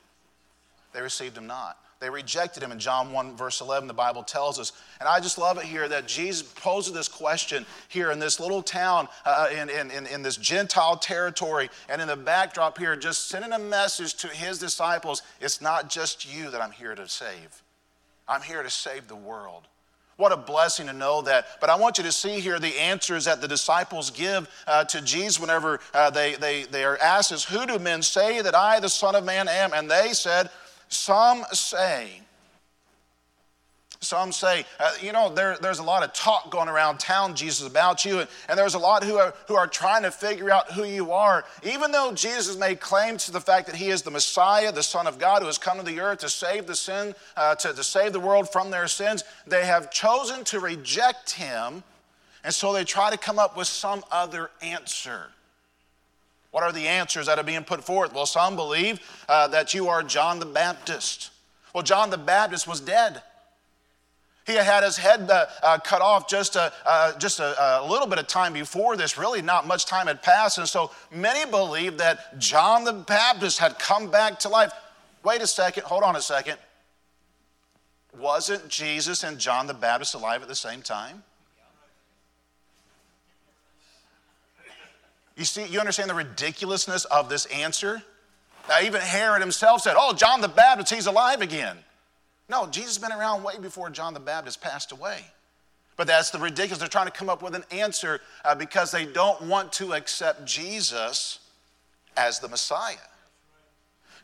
They 0.93 1.03
received 1.03 1.37
him 1.37 1.47
not. 1.47 1.79
They 2.01 2.09
rejected 2.09 2.63
him 2.63 2.73
in 2.73 2.79
John 2.79 3.13
1, 3.13 3.37
verse 3.37 3.61
11, 3.61 3.87
the 3.87 3.93
Bible 3.93 4.23
tells 4.23 4.59
us. 4.59 4.73
And 5.01 5.09
I 5.09 5.21
just 5.21 5.37
love 5.37 5.59
it 5.59 5.65
here 5.65 5.87
that 5.87 6.07
Jesus 6.07 6.43
poses 6.43 6.95
this 6.95 7.09
question 7.09 7.67
here 7.89 8.11
in 8.11 8.19
this 8.19 8.41
little 8.41 8.63
town, 8.63 9.07
uh, 9.27 9.49
in, 9.53 9.69
in, 9.69 10.07
in 10.07 10.23
this 10.23 10.39
Gentile 10.39 10.97
territory, 10.97 11.69
and 11.91 12.01
in 12.01 12.09
the 12.09 12.17
backdrop 12.17 12.79
here, 12.79 12.97
just 12.97 13.29
sending 13.29 13.53
a 13.53 13.59
message 13.59 14.15
to 14.15 14.29
his 14.29 14.59
disciples 14.59 15.23
it's 15.43 15.61
not 15.61 15.91
just 15.91 16.33
you 16.35 16.51
that 16.51 16.63
I'm 16.63 16.71
here 16.71 16.95
to 16.95 17.07
save, 17.07 17.63
I'm 18.27 18.41
here 18.41 18.63
to 18.63 18.71
save 18.71 19.07
the 19.07 19.17
world. 19.17 19.65
What 20.17 20.33
a 20.33 20.37
blessing 20.37 20.87
to 20.89 20.93
know 20.93 21.23
that. 21.23 21.47
But 21.63 21.71
I 21.71 21.77
want 21.77 21.97
you 21.97 22.05
to 22.05 22.13
see 22.13 22.41
here 22.41 22.59
the 22.59 22.79
answers 22.79 23.25
that 23.25 23.41
the 23.41 23.49
disciples 23.49 24.11
give 24.11 24.51
uh, 24.67 24.85
to 24.85 25.01
Jesus 25.01 25.41
whenever 25.41 25.81
uh, 25.95 26.11
they, 26.11 26.35
they, 26.35 26.65
they 26.65 26.85
are 26.85 26.99
asked 26.99 27.33
is, 27.33 27.45
Who 27.45 27.65
do 27.65 27.79
men 27.79 28.03
say 28.03 28.43
that 28.43 28.55
I, 28.55 28.81
the 28.81 28.91
Son 28.91 29.15
of 29.15 29.25
Man, 29.25 29.49
am? 29.49 29.73
And 29.73 29.91
they 29.91 30.13
said, 30.13 30.51
some 30.91 31.45
say, 31.53 32.21
some 34.03 34.33
say, 34.33 34.65
uh, 34.79 34.93
you 35.01 35.13
know, 35.13 35.33
there, 35.33 35.59
there's 35.61 35.79
a 35.79 35.83
lot 35.83 36.03
of 36.03 36.13
talk 36.15 36.51
going 36.51 36.69
around 36.69 36.99
town, 36.99 37.35
Jesus, 37.35 37.67
about 37.67 38.05
you, 38.05 38.21
and, 38.21 38.29
and 38.49 38.59
there's 38.59 38.75
a 38.75 38.79
lot 38.79 39.05
who 39.05 39.17
are, 39.17 39.35
who 39.47 39.55
are 39.55 39.67
trying 39.67 40.03
to 40.03 40.11
figure 40.11 40.51
out 40.51 40.73
who 40.73 40.85
you 40.85 41.13
are. 41.13 41.45
Even 41.63 41.93
though 41.93 42.13
Jesus 42.13 42.57
made 42.57 42.81
claims 42.81 43.27
to 43.27 43.33
the 43.33 43.41
fact 43.41 43.67
that 43.67 43.77
he 43.77 43.91
is 43.91 44.03
the 44.03 44.11
Messiah, 44.11 44.73
the 44.73 44.83
Son 44.83 45.07
of 45.07 45.19
God, 45.19 45.43
who 45.43 45.47
has 45.47 45.59
come 45.59 45.77
to 45.79 45.85
the 45.85 46.01
earth 46.01 46.21
to 46.21 46.31
save 46.31 46.67
the 46.67 46.75
sin, 46.75 47.15
uh, 47.37 47.55
to, 47.57 47.75
to 47.75 47.85
save 47.85 48.13
the 48.13 48.21
world 48.21 48.51
from 48.51 48.71
their 48.71 48.89
sins, 48.89 49.23
they 49.47 49.67
have 49.67 49.91
chosen 49.91 50.45
to 50.45 50.61
reject 50.61 51.33
him, 51.33 51.83
and 52.43 52.55
so 52.55 52.73
they 52.73 52.85
try 52.85 53.11
to 53.11 53.19
come 53.19 53.39
up 53.39 53.55
with 53.57 53.69
some 53.69 54.03
other 54.11 54.51
answer. 54.63 55.27
What 56.51 56.63
are 56.63 56.73
the 56.73 56.89
answers 56.89 57.27
that 57.27 57.39
are 57.39 57.45
being 57.45 57.65
put 57.65 57.85
forth? 57.85 58.13
Well, 58.13 58.27
some 58.27 58.57
believe 58.57 59.01
uh, 59.29 59.49
that 59.49 59.73
you 59.73 59.89
are 59.89 60.03
John 60.03 60.41
the 60.41 60.47
Baptist. 60.47 61.31
Well, 61.75 61.83
John 61.83 62.11
the 62.11 62.19
Baptist 62.19 62.67
was 62.67 62.81
dead. 62.81 63.23
He 64.47 64.55
had 64.55 64.83
his 64.83 64.97
head 64.97 65.31
uh, 65.31 65.47
uh, 65.63 65.79
cut 65.79 66.03
off 66.03 66.29
just, 66.29 66.57
a, 66.57 66.73
uh, 66.85 67.17
just 67.19 67.39
a, 67.39 67.81
a, 67.83 67.87
little 67.89 68.09
bit 68.09 68.19
of 68.19 68.27
time 68.27 68.53
before 68.53 68.97
this. 68.97 69.17
Really, 69.17 69.43
not 69.43 69.67
much 69.67 69.87
time 69.87 70.09
had 70.09 70.23
passed. 70.23 70.59
And 70.59 70.69
so 70.69 70.91
many 71.13 71.49
believe 71.49 71.99
that 71.99 72.39
John 72.39 72.83
the 72.85 72.93
Baptist 72.93 73.59
had 73.59 73.79
come 73.79 74.11
back 74.11 74.41
to 74.41 74.49
life. 74.49 74.73
Wait 75.23 75.41
a 75.43 75.47
second, 75.47 75.85
hold 75.85 76.03
on 76.03 76.17
a 76.17 76.23
second. 76.23 76.57
Wasn't 78.19 78.69
Jesus 78.69 79.23
and 79.23 79.39
John 79.39 79.69
the 79.69 79.75
Baptist 79.75 80.15
alive 80.15 80.43
at 80.43 80.49
the 80.49 80.57
same 80.57 80.83
time? 80.83 81.23
You 85.41 85.47
see, 85.47 85.65
you 85.65 85.81
understand 85.81 86.11
the 86.11 86.15
ridiculousness 86.15 87.07
of 87.07 87.31
this 87.31 87.47
answer? 87.47 88.03
Now, 88.69 88.83
even 88.83 89.01
Herod 89.01 89.41
himself 89.41 89.81
said, 89.81 89.95
Oh, 89.97 90.13
John 90.13 90.43
the 90.43 90.49
Baptist, 90.49 90.93
he's 90.93 91.07
alive 91.07 91.41
again. 91.41 91.79
No, 92.51 92.67
Jesus 92.67 92.99
has 92.99 93.09
been 93.09 93.19
around 93.19 93.43
way 93.43 93.55
before 93.59 93.89
John 93.89 94.13
the 94.13 94.21
Baptist 94.21 94.61
passed 94.61 94.93
away. 94.93 95.25
But 95.97 96.09
that's 96.09 96.29
the 96.29 96.39
ridiculous. 96.39 96.79
They're 96.79 96.89
trying 96.89 97.07
to 97.07 97.13
come 97.13 97.31
up 97.31 97.41
with 97.41 97.55
an 97.55 97.65
answer 97.71 98.21
uh, 98.45 98.55
because 98.55 98.91
they 98.91 99.07
don't 99.07 99.41
want 99.49 99.73
to 99.75 99.95
accept 99.95 100.45
Jesus 100.45 101.39
as 102.19 102.39
the 102.41 102.49
Messiah. 102.49 102.97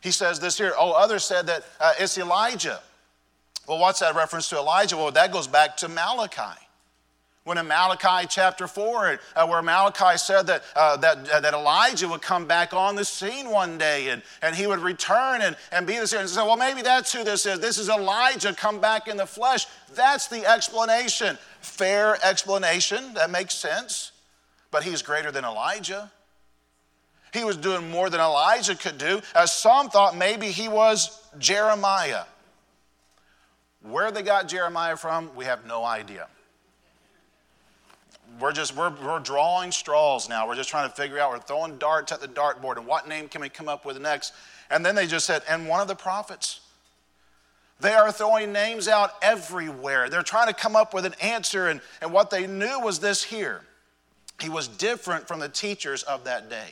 He 0.01 0.11
says 0.11 0.39
this 0.39 0.55
here. 0.55 0.75
Oh, 0.77 0.91
others 0.91 1.23
said 1.23 1.47
that 1.47 1.63
uh, 1.79 1.93
it's 1.99 2.15
Elijah. 2.19 2.79
Well, 3.67 3.79
what's 3.79 4.01
that 4.01 4.13
reference 4.13 4.49
to 4.49 4.57
Elijah? 4.57 4.95
Well, 4.95 5.09
that 5.13 5.31
goes 5.31 5.47
back 5.47 5.77
to 5.77 5.87
Malachi 5.87 6.66
when 7.47 7.57
in 7.57 7.65
Malachi 7.65 8.27
chapter 8.29 8.67
4, 8.67 9.19
uh, 9.33 9.47
where 9.47 9.61
Malachi 9.61 10.17
said 10.17 10.47
that, 10.47 10.63
uh, 10.75 10.97
that, 10.97 11.29
uh, 11.29 11.39
that 11.39 11.53
Elijah 11.53 12.05
would 12.05 12.21
come 12.21 12.45
back 12.45 12.73
on 12.73 12.97
the 12.97 13.05
scene 13.05 13.49
one 13.49 13.77
day 13.77 14.09
and, 14.09 14.21
and 14.41 14.53
he 14.53 14.67
would 14.67 14.79
return 14.79 15.41
and, 15.41 15.55
and 15.71 15.87
be 15.87 15.93
this. 15.93 16.11
And 16.11 16.27
say, 16.27 16.41
well, 16.41 16.57
maybe 16.57 16.81
that's 16.81 17.13
who 17.13 17.23
this 17.23 17.45
is. 17.45 17.61
This 17.61 17.77
is 17.77 17.87
Elijah 17.87 18.53
come 18.53 18.81
back 18.81 19.07
in 19.07 19.15
the 19.15 19.25
flesh. 19.25 19.65
That's 19.95 20.27
the 20.27 20.45
explanation. 20.45 21.37
Fair 21.61 22.17
explanation. 22.21 23.13
That 23.13 23.29
makes 23.29 23.53
sense. 23.53 24.11
But 24.69 24.83
he's 24.83 25.01
greater 25.01 25.31
than 25.31 25.45
Elijah. 25.45 26.11
He 27.31 27.45
was 27.45 27.55
doing 27.55 27.89
more 27.89 28.09
than 28.09 28.19
Elijah 28.19 28.75
could 28.75 28.97
do. 28.97 29.21
As 29.33 29.53
some 29.53 29.89
thought 29.89 30.17
maybe 30.17 30.47
he 30.47 30.67
was 30.67 31.25
Jeremiah. 31.37 32.25
Where 33.83 34.11
they 34.11 34.21
got 34.21 34.49
Jeremiah 34.49 34.97
from, 34.97 35.33
we 35.33 35.45
have 35.45 35.65
no 35.65 35.85
idea 35.85 36.27
we're 38.39 38.51
just 38.51 38.75
we're, 38.75 38.93
we're 39.03 39.19
drawing 39.19 39.71
straws 39.71 40.29
now. 40.29 40.47
We're 40.47 40.55
just 40.55 40.69
trying 40.69 40.89
to 40.89 40.95
figure 40.95 41.19
out 41.19 41.31
we're 41.31 41.39
throwing 41.39 41.77
darts 41.77 42.11
at 42.11 42.21
the 42.21 42.27
dartboard 42.27 42.77
and 42.77 42.85
what 42.85 43.07
name 43.07 43.27
can 43.27 43.41
we 43.41 43.49
come 43.49 43.67
up 43.67 43.85
with 43.85 43.99
next? 43.99 44.33
And 44.69 44.85
then 44.85 44.95
they 44.95 45.07
just 45.07 45.25
said 45.25 45.43
and 45.49 45.67
one 45.67 45.81
of 45.81 45.87
the 45.87 45.95
prophets. 45.95 46.61
They 47.79 47.93
are 47.93 48.11
throwing 48.11 48.51
names 48.51 48.87
out 48.87 49.11
everywhere. 49.21 50.09
They're 50.09 50.23
trying 50.23 50.47
to 50.47 50.53
come 50.53 50.75
up 50.75 50.93
with 50.93 51.05
an 51.05 51.13
answer 51.21 51.67
and, 51.67 51.79
and 52.01 52.11
what 52.11 52.31
they 52.31 52.47
knew 52.47 52.79
was 52.79 52.99
this 52.99 53.23
here. 53.23 53.61
He 54.41 54.49
was 54.49 54.67
different 54.67 55.27
from 55.27 55.39
the 55.39 55.49
teachers 55.49 56.03
of 56.03 56.23
that 56.23 56.49
day. 56.49 56.69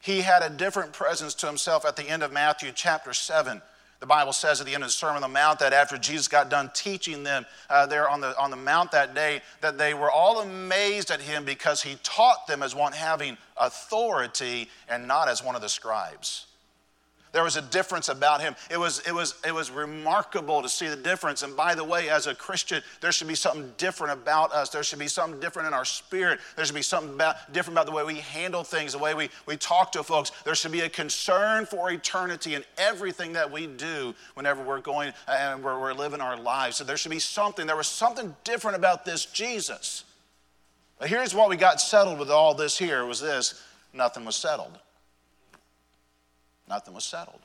He 0.00 0.22
had 0.22 0.42
a 0.42 0.50
different 0.50 0.92
presence 0.92 1.34
to 1.34 1.46
himself 1.46 1.84
at 1.84 1.94
the 1.94 2.08
end 2.08 2.24
of 2.24 2.32
matthew 2.32 2.72
chapter 2.74 3.12
7 3.12 3.62
the 4.02 4.06
Bible 4.06 4.32
says 4.32 4.60
at 4.60 4.66
the 4.66 4.74
end 4.74 4.82
of 4.82 4.88
the 4.88 4.92
Sermon 4.92 5.22
on 5.22 5.22
the 5.22 5.28
Mount 5.28 5.60
that 5.60 5.72
after 5.72 5.96
Jesus 5.96 6.26
got 6.26 6.50
done 6.50 6.72
teaching 6.74 7.22
them 7.22 7.46
uh, 7.70 7.86
there 7.86 8.08
on 8.08 8.20
the, 8.20 8.36
on 8.36 8.50
the 8.50 8.56
Mount 8.56 8.90
that 8.90 9.14
day, 9.14 9.42
that 9.60 9.78
they 9.78 9.94
were 9.94 10.10
all 10.10 10.40
amazed 10.40 11.12
at 11.12 11.20
him 11.20 11.44
because 11.44 11.84
he 11.84 11.96
taught 12.02 12.48
them 12.48 12.64
as 12.64 12.74
one 12.74 12.92
having 12.92 13.38
authority 13.56 14.68
and 14.88 15.06
not 15.06 15.28
as 15.28 15.44
one 15.44 15.54
of 15.54 15.62
the 15.62 15.68
scribes. 15.68 16.46
There 17.32 17.42
was 17.42 17.56
a 17.56 17.62
difference 17.62 18.10
about 18.10 18.42
him. 18.42 18.54
It 18.70 18.76
was, 18.76 19.00
it, 19.06 19.12
was, 19.12 19.34
it 19.46 19.54
was 19.54 19.70
remarkable 19.70 20.60
to 20.60 20.68
see 20.68 20.88
the 20.88 20.96
difference. 20.96 21.42
And 21.42 21.56
by 21.56 21.74
the 21.74 21.82
way, 21.82 22.10
as 22.10 22.26
a 22.26 22.34
Christian, 22.34 22.82
there 23.00 23.10
should 23.10 23.26
be 23.26 23.34
something 23.34 23.72
different 23.78 24.12
about 24.12 24.52
us. 24.52 24.68
There 24.68 24.82
should 24.82 24.98
be 24.98 25.08
something 25.08 25.40
different 25.40 25.66
in 25.66 25.72
our 25.72 25.86
spirit. 25.86 26.40
There 26.56 26.64
should 26.66 26.74
be 26.74 26.82
something 26.82 27.14
about, 27.14 27.50
different 27.54 27.78
about 27.78 27.86
the 27.86 27.92
way 27.92 28.04
we 28.04 28.16
handle 28.16 28.64
things, 28.64 28.92
the 28.92 28.98
way 28.98 29.14
we, 29.14 29.30
we 29.46 29.56
talk 29.56 29.92
to 29.92 30.02
folks. 30.02 30.30
There 30.44 30.54
should 30.54 30.72
be 30.72 30.80
a 30.80 30.90
concern 30.90 31.64
for 31.64 31.90
eternity 31.90 32.54
in 32.54 32.64
everything 32.76 33.32
that 33.32 33.50
we 33.50 33.66
do 33.66 34.14
whenever 34.34 34.62
we're 34.62 34.80
going 34.80 35.14
uh, 35.26 35.32
and 35.32 35.64
we're, 35.64 35.80
we're 35.80 35.94
living 35.94 36.20
our 36.20 36.38
lives. 36.38 36.76
So 36.76 36.84
there 36.84 36.98
should 36.98 37.12
be 37.12 37.18
something. 37.18 37.66
There 37.66 37.76
was 37.76 37.86
something 37.86 38.36
different 38.44 38.76
about 38.76 39.06
this 39.06 39.24
Jesus. 39.24 40.04
But 40.98 41.08
here's 41.08 41.34
what 41.34 41.48
we 41.48 41.56
got 41.56 41.80
settled 41.80 42.18
with 42.18 42.30
all 42.30 42.52
this 42.52 42.76
here 42.76 43.06
was 43.06 43.22
this 43.22 43.62
nothing 43.94 44.26
was 44.26 44.36
settled. 44.36 44.78
Nothing 46.68 46.94
was 46.94 47.04
settled. 47.04 47.40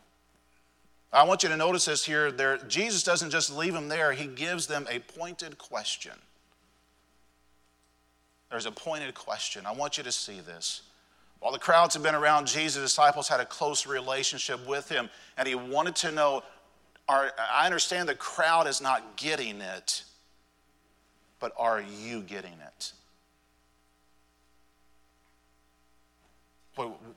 I 1.12 1.24
want 1.24 1.44
you 1.44 1.50
to 1.50 1.58
notice 1.58 1.86
this 1.86 2.06
here. 2.06 2.32
There, 2.32 2.58
Jesus 2.68 3.04
doesn't 3.04 3.30
just 3.30 3.56
leave 3.56 3.74
them 3.74 3.88
there, 3.88 4.14
he 4.14 4.28
gives 4.28 4.68
them 4.68 4.88
a 4.90 5.00
pointed 5.00 5.58
question. 5.58 6.14
There's 8.50 8.66
a 8.66 8.72
pointed 8.72 9.14
question. 9.14 9.66
I 9.66 9.74
want 9.74 9.98
you 9.98 10.04
to 10.04 10.12
see 10.12 10.40
this. 10.40 10.84
While 11.40 11.52
the 11.52 11.60
crowds 11.60 11.94
had 11.94 12.04
been 12.04 12.16
around 12.16 12.48
Jesus, 12.48 12.82
disciples 12.82 13.28
had 13.28 13.40
a 13.40 13.46
close 13.46 13.86
relationship 13.86 14.66
with 14.68 14.90
him, 14.90 15.10
and 15.38 15.48
he 15.48 15.56
wanted 15.56 15.96
to 15.98 16.12
know 16.12 16.44
are, 17.10 17.32
I 17.52 17.66
understand 17.66 18.10
the 18.10 18.16
crowd 18.16 18.68
is 18.68 18.82
not 18.82 19.16
getting 19.16 19.62
it, 19.62 20.04
but 21.40 21.54
are 21.58 21.82
you 21.82 22.22
getting 22.22 22.52
it? 22.66 22.92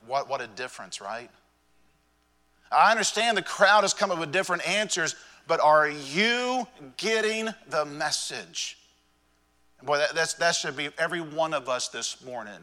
What, 0.07 0.29
what 0.29 0.41
a 0.41 0.47
difference, 0.47 1.01
right? 1.01 1.29
I 2.71 2.91
understand 2.91 3.37
the 3.37 3.41
crowd 3.41 3.83
is 3.83 3.93
coming 3.93 4.19
with 4.19 4.31
different 4.31 4.67
answers, 4.67 5.15
but 5.47 5.59
are 5.59 5.89
you 5.89 6.65
getting 6.97 7.49
the 7.69 7.85
message? 7.85 8.77
Boy, 9.83 9.97
that, 10.13 10.35
that 10.39 10.55
should 10.55 10.77
be 10.77 10.89
every 10.97 11.21
one 11.21 11.53
of 11.53 11.67
us 11.67 11.89
this 11.89 12.23
morning. 12.23 12.53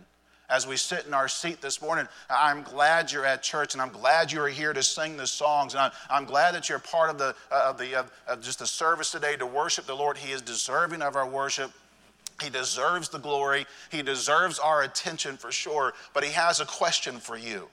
As 0.50 0.66
we 0.66 0.78
sit 0.78 1.04
in 1.06 1.12
our 1.12 1.28
seat 1.28 1.60
this 1.60 1.82
morning, 1.82 2.08
I'm 2.30 2.62
glad 2.62 3.12
you're 3.12 3.26
at 3.26 3.42
church 3.42 3.74
and 3.74 3.82
I'm 3.82 3.90
glad 3.90 4.32
you 4.32 4.40
are 4.40 4.48
here 4.48 4.72
to 4.72 4.82
sing 4.82 5.18
the 5.18 5.26
songs. 5.26 5.74
And 5.74 5.82
I'm, 5.82 5.90
I'm 6.08 6.24
glad 6.24 6.54
that 6.54 6.70
you're 6.70 6.78
part 6.78 7.10
of, 7.10 7.18
the, 7.18 7.34
uh, 7.52 7.66
of, 7.66 7.76
the, 7.76 7.94
of, 7.96 8.10
of 8.26 8.40
just 8.40 8.60
the 8.60 8.66
service 8.66 9.10
today 9.10 9.36
to 9.36 9.44
worship 9.44 9.84
the 9.84 9.94
Lord. 9.94 10.16
He 10.16 10.32
is 10.32 10.40
deserving 10.40 11.02
of 11.02 11.16
our 11.16 11.28
worship. 11.28 11.70
He 12.42 12.48
deserves 12.48 13.10
the 13.10 13.18
glory. 13.18 13.66
He 13.90 14.00
deserves 14.00 14.58
our 14.58 14.84
attention 14.84 15.36
for 15.36 15.52
sure. 15.52 15.92
But 16.14 16.24
He 16.24 16.32
has 16.32 16.60
a 16.60 16.64
question 16.64 17.18
for 17.18 17.36
you. 17.36 17.68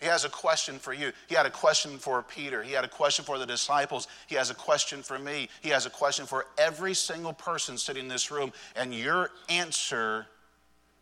He 0.00 0.06
has 0.06 0.24
a 0.24 0.28
question 0.28 0.78
for 0.78 0.92
you. 0.92 1.12
He 1.26 1.34
had 1.34 1.46
a 1.46 1.50
question 1.50 1.96
for 1.98 2.22
Peter. 2.22 2.62
He 2.62 2.72
had 2.72 2.84
a 2.84 2.88
question 2.88 3.24
for 3.24 3.38
the 3.38 3.46
disciples. 3.46 4.08
He 4.26 4.34
has 4.34 4.50
a 4.50 4.54
question 4.54 5.02
for 5.02 5.18
me. 5.18 5.48
He 5.62 5.70
has 5.70 5.86
a 5.86 5.90
question 5.90 6.26
for 6.26 6.46
every 6.58 6.92
single 6.92 7.32
person 7.32 7.78
sitting 7.78 8.04
in 8.04 8.08
this 8.08 8.30
room. 8.30 8.52
And 8.74 8.94
your 8.94 9.30
answer 9.48 10.26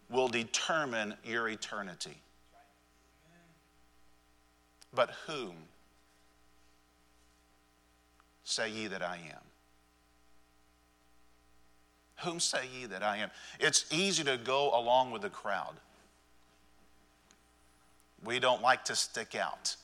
will 0.08 0.28
determine 0.28 1.14
your 1.24 1.48
eternity. 1.48 2.16
But 4.94 5.10
whom 5.26 5.54
say 8.44 8.70
ye 8.70 8.86
that 8.86 9.02
I 9.02 9.16
am? 9.16 9.40
Whom 12.20 12.38
say 12.38 12.68
ye 12.78 12.86
that 12.86 13.02
I 13.02 13.16
am? 13.16 13.30
It's 13.58 13.86
easy 13.92 14.22
to 14.22 14.36
go 14.36 14.70
along 14.78 15.10
with 15.10 15.22
the 15.22 15.30
crowd. 15.30 15.74
We 18.24 18.38
don't 18.38 18.62
like 18.62 18.84
to 18.86 18.96
stick 18.96 19.34
out. 19.34 19.76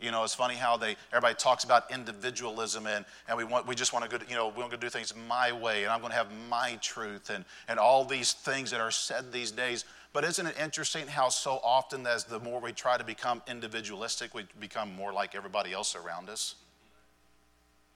You 0.00 0.10
know, 0.10 0.24
it's 0.24 0.34
funny 0.34 0.54
how 0.54 0.76
they 0.76 0.96
everybody 1.12 1.34
talks 1.34 1.64
about 1.64 1.90
individualism 1.90 2.86
and, 2.86 3.04
and 3.28 3.38
we 3.38 3.44
want 3.44 3.66
we 3.66 3.74
just 3.74 3.92
want 3.92 4.08
to 4.08 4.18
go, 4.18 4.24
you 4.28 4.34
know, 4.34 4.48
we 4.48 4.60
want 4.60 4.72
to 4.72 4.76
do 4.76 4.90
things 4.90 5.14
my 5.28 5.52
way 5.52 5.84
and 5.84 5.92
I'm 5.92 6.00
going 6.00 6.10
to 6.10 6.16
have 6.16 6.28
my 6.50 6.78
truth 6.82 7.30
and, 7.30 7.44
and 7.68 7.78
all 7.78 8.04
these 8.04 8.32
things 8.32 8.70
that 8.72 8.80
are 8.80 8.90
said 8.90 9.32
these 9.32 9.50
days. 9.50 9.84
But 10.12 10.24
isn't 10.24 10.46
it 10.46 10.56
interesting 10.60 11.06
how 11.06 11.28
so 11.28 11.60
often 11.64 12.06
as 12.06 12.24
the 12.24 12.38
more 12.40 12.60
we 12.60 12.72
try 12.72 12.98
to 12.98 13.04
become 13.04 13.42
individualistic, 13.48 14.34
we 14.34 14.46
become 14.60 14.94
more 14.94 15.12
like 15.12 15.34
everybody 15.34 15.72
else 15.72 15.96
around 15.96 16.28
us? 16.28 16.56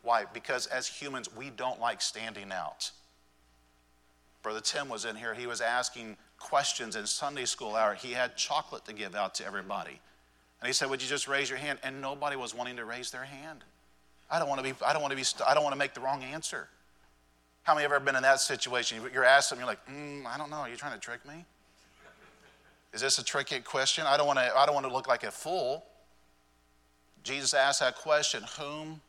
Why? 0.03 0.25
Because 0.33 0.67
as 0.67 0.87
humans, 0.87 1.29
we 1.37 1.51
don't 1.51 1.81
like 1.81 2.01
standing 2.01 2.51
out. 2.53 2.91
Brother 4.43 4.61
Tim 4.61 4.89
was 4.89 5.05
in 5.05 5.17
here, 5.17 5.35
he 5.35 5.47
was 5.47 5.61
asking 5.61 6.17
questions 6.39 6.97
in 6.97 7.07
Sunday 7.07 7.45
school 7.45 7.75
hour. 7.75 7.95
He 7.95 8.13
had 8.13 8.37
chocolate 8.37 8.85
to 8.87 8.93
give 8.93 9.15
out 9.15 9.35
to 9.37 9.47
everybody. 9.47 10.01
And 10.61 10.67
he 10.67 10.73
said, 10.73 10.91
Would 10.91 11.03
you 11.03 11.09
just 11.09 11.29
raise 11.29 11.49
your 11.49 11.59
hand? 11.59 11.79
And 11.83 12.01
nobody 12.01 12.37
was 12.37 12.55
wanting 12.55 12.77
to 12.77 12.85
raise 12.85 13.11
their 13.11 13.25
hand. 13.25 13.65
I 14.31 14.39
don't 14.39 14.49
want 14.49 14.59
to 14.59 14.65
be, 14.65 14.75
I 14.85 14.93
don't 14.93 15.03
want 15.03 15.13
to 15.13 15.17
be, 15.17 15.25
I 15.47 15.55
don't 15.55 15.63
want 15.63 15.73
to 15.73 15.79
make 15.79 15.95
the 15.95 16.01
wrong 16.01 16.23
answer. 16.23 16.69
How 17.63 17.75
many 17.75 17.83
have 17.83 17.93
ever 17.93 18.05
been 18.05 18.17
in 18.17 18.23
that 18.23 18.41
situation? 18.41 18.99
You're 19.13 19.25
asked 19.25 19.51
something, 19.51 19.67
you're 19.67 19.73
like, 19.73 19.87
mm, 19.87 20.27
I 20.27 20.39
don't 20.39 20.51
know, 20.51 20.57
are 20.57 20.69
you 20.69 20.77
trying 20.77 20.95
to 20.95 20.99
trick 20.99 21.27
me? 21.27 21.45
Is 22.95 23.01
this 23.01 23.19
a 23.19 23.25
tricky 23.25 23.61
question? 23.61 24.05
I 24.07 24.17
don't 24.17 24.27
want 24.27 24.39
to, 24.39 24.57
I 24.57 24.65
don't 24.65 24.75
want 24.75 24.87
to 24.87 24.93
look 24.93 25.07
like 25.07 25.25
a 25.25 25.31
fool. 25.31 25.85
Jesus 27.23 27.53
asked 27.53 27.81
that 27.81 27.97
question, 27.97 28.43
Whom 28.59 29.01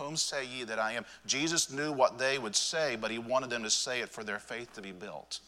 whom 0.00 0.16
say 0.16 0.46
ye 0.46 0.64
that 0.64 0.78
I 0.78 0.92
am? 0.92 1.04
Jesus 1.26 1.70
knew 1.70 1.92
what 1.92 2.18
they 2.18 2.38
would 2.38 2.56
say, 2.56 2.96
but 2.96 3.10
he 3.10 3.18
wanted 3.18 3.50
them 3.50 3.62
to 3.62 3.70
say 3.70 4.00
it 4.00 4.08
for 4.08 4.24
their 4.24 4.38
faith 4.38 4.72
to 4.74 4.82
be 4.82 4.92
built. 4.92 5.40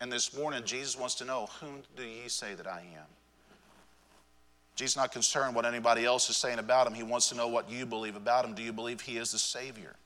And 0.00 0.12
this 0.12 0.36
morning, 0.36 0.62
Jesus 0.64 0.98
wants 0.98 1.14
to 1.16 1.24
know, 1.24 1.48
Whom 1.60 1.82
do 1.96 2.02
ye 2.02 2.28
say 2.28 2.54
that 2.54 2.66
I 2.66 2.80
am? 2.80 3.06
Jesus 4.74 4.92
is 4.92 4.96
not 4.96 5.10
concerned 5.10 5.54
what 5.54 5.64
anybody 5.64 6.04
else 6.04 6.28
is 6.28 6.36
saying 6.36 6.58
about 6.58 6.86
him. 6.86 6.92
He 6.92 7.02
wants 7.02 7.30
to 7.30 7.34
know 7.34 7.48
what 7.48 7.70
you 7.70 7.86
believe 7.86 8.14
about 8.14 8.44
him. 8.44 8.54
Do 8.54 8.62
you 8.62 8.74
believe 8.74 9.00
he 9.00 9.16
is 9.16 9.32
the 9.32 9.38
Savior? 9.38 9.96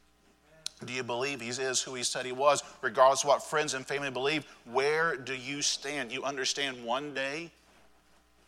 Do 0.85 0.92
you 0.92 1.02
believe 1.02 1.40
he 1.40 1.49
is 1.49 1.82
who 1.82 1.94
he 1.94 2.04
said 2.04 2.25
he 2.25 2.32
was? 2.32 2.62
Regardless 2.80 3.23
of 3.23 3.28
what 3.28 3.42
friends 3.42 3.75
and 3.75 3.85
family 3.85 4.11
believe, 4.11 4.47
where 4.70 5.16
do 5.16 5.35
you 5.35 5.61
stand? 5.61 6.12
You 6.12 6.23
understand 6.23 6.85
one 6.85 7.12
day 7.12 7.50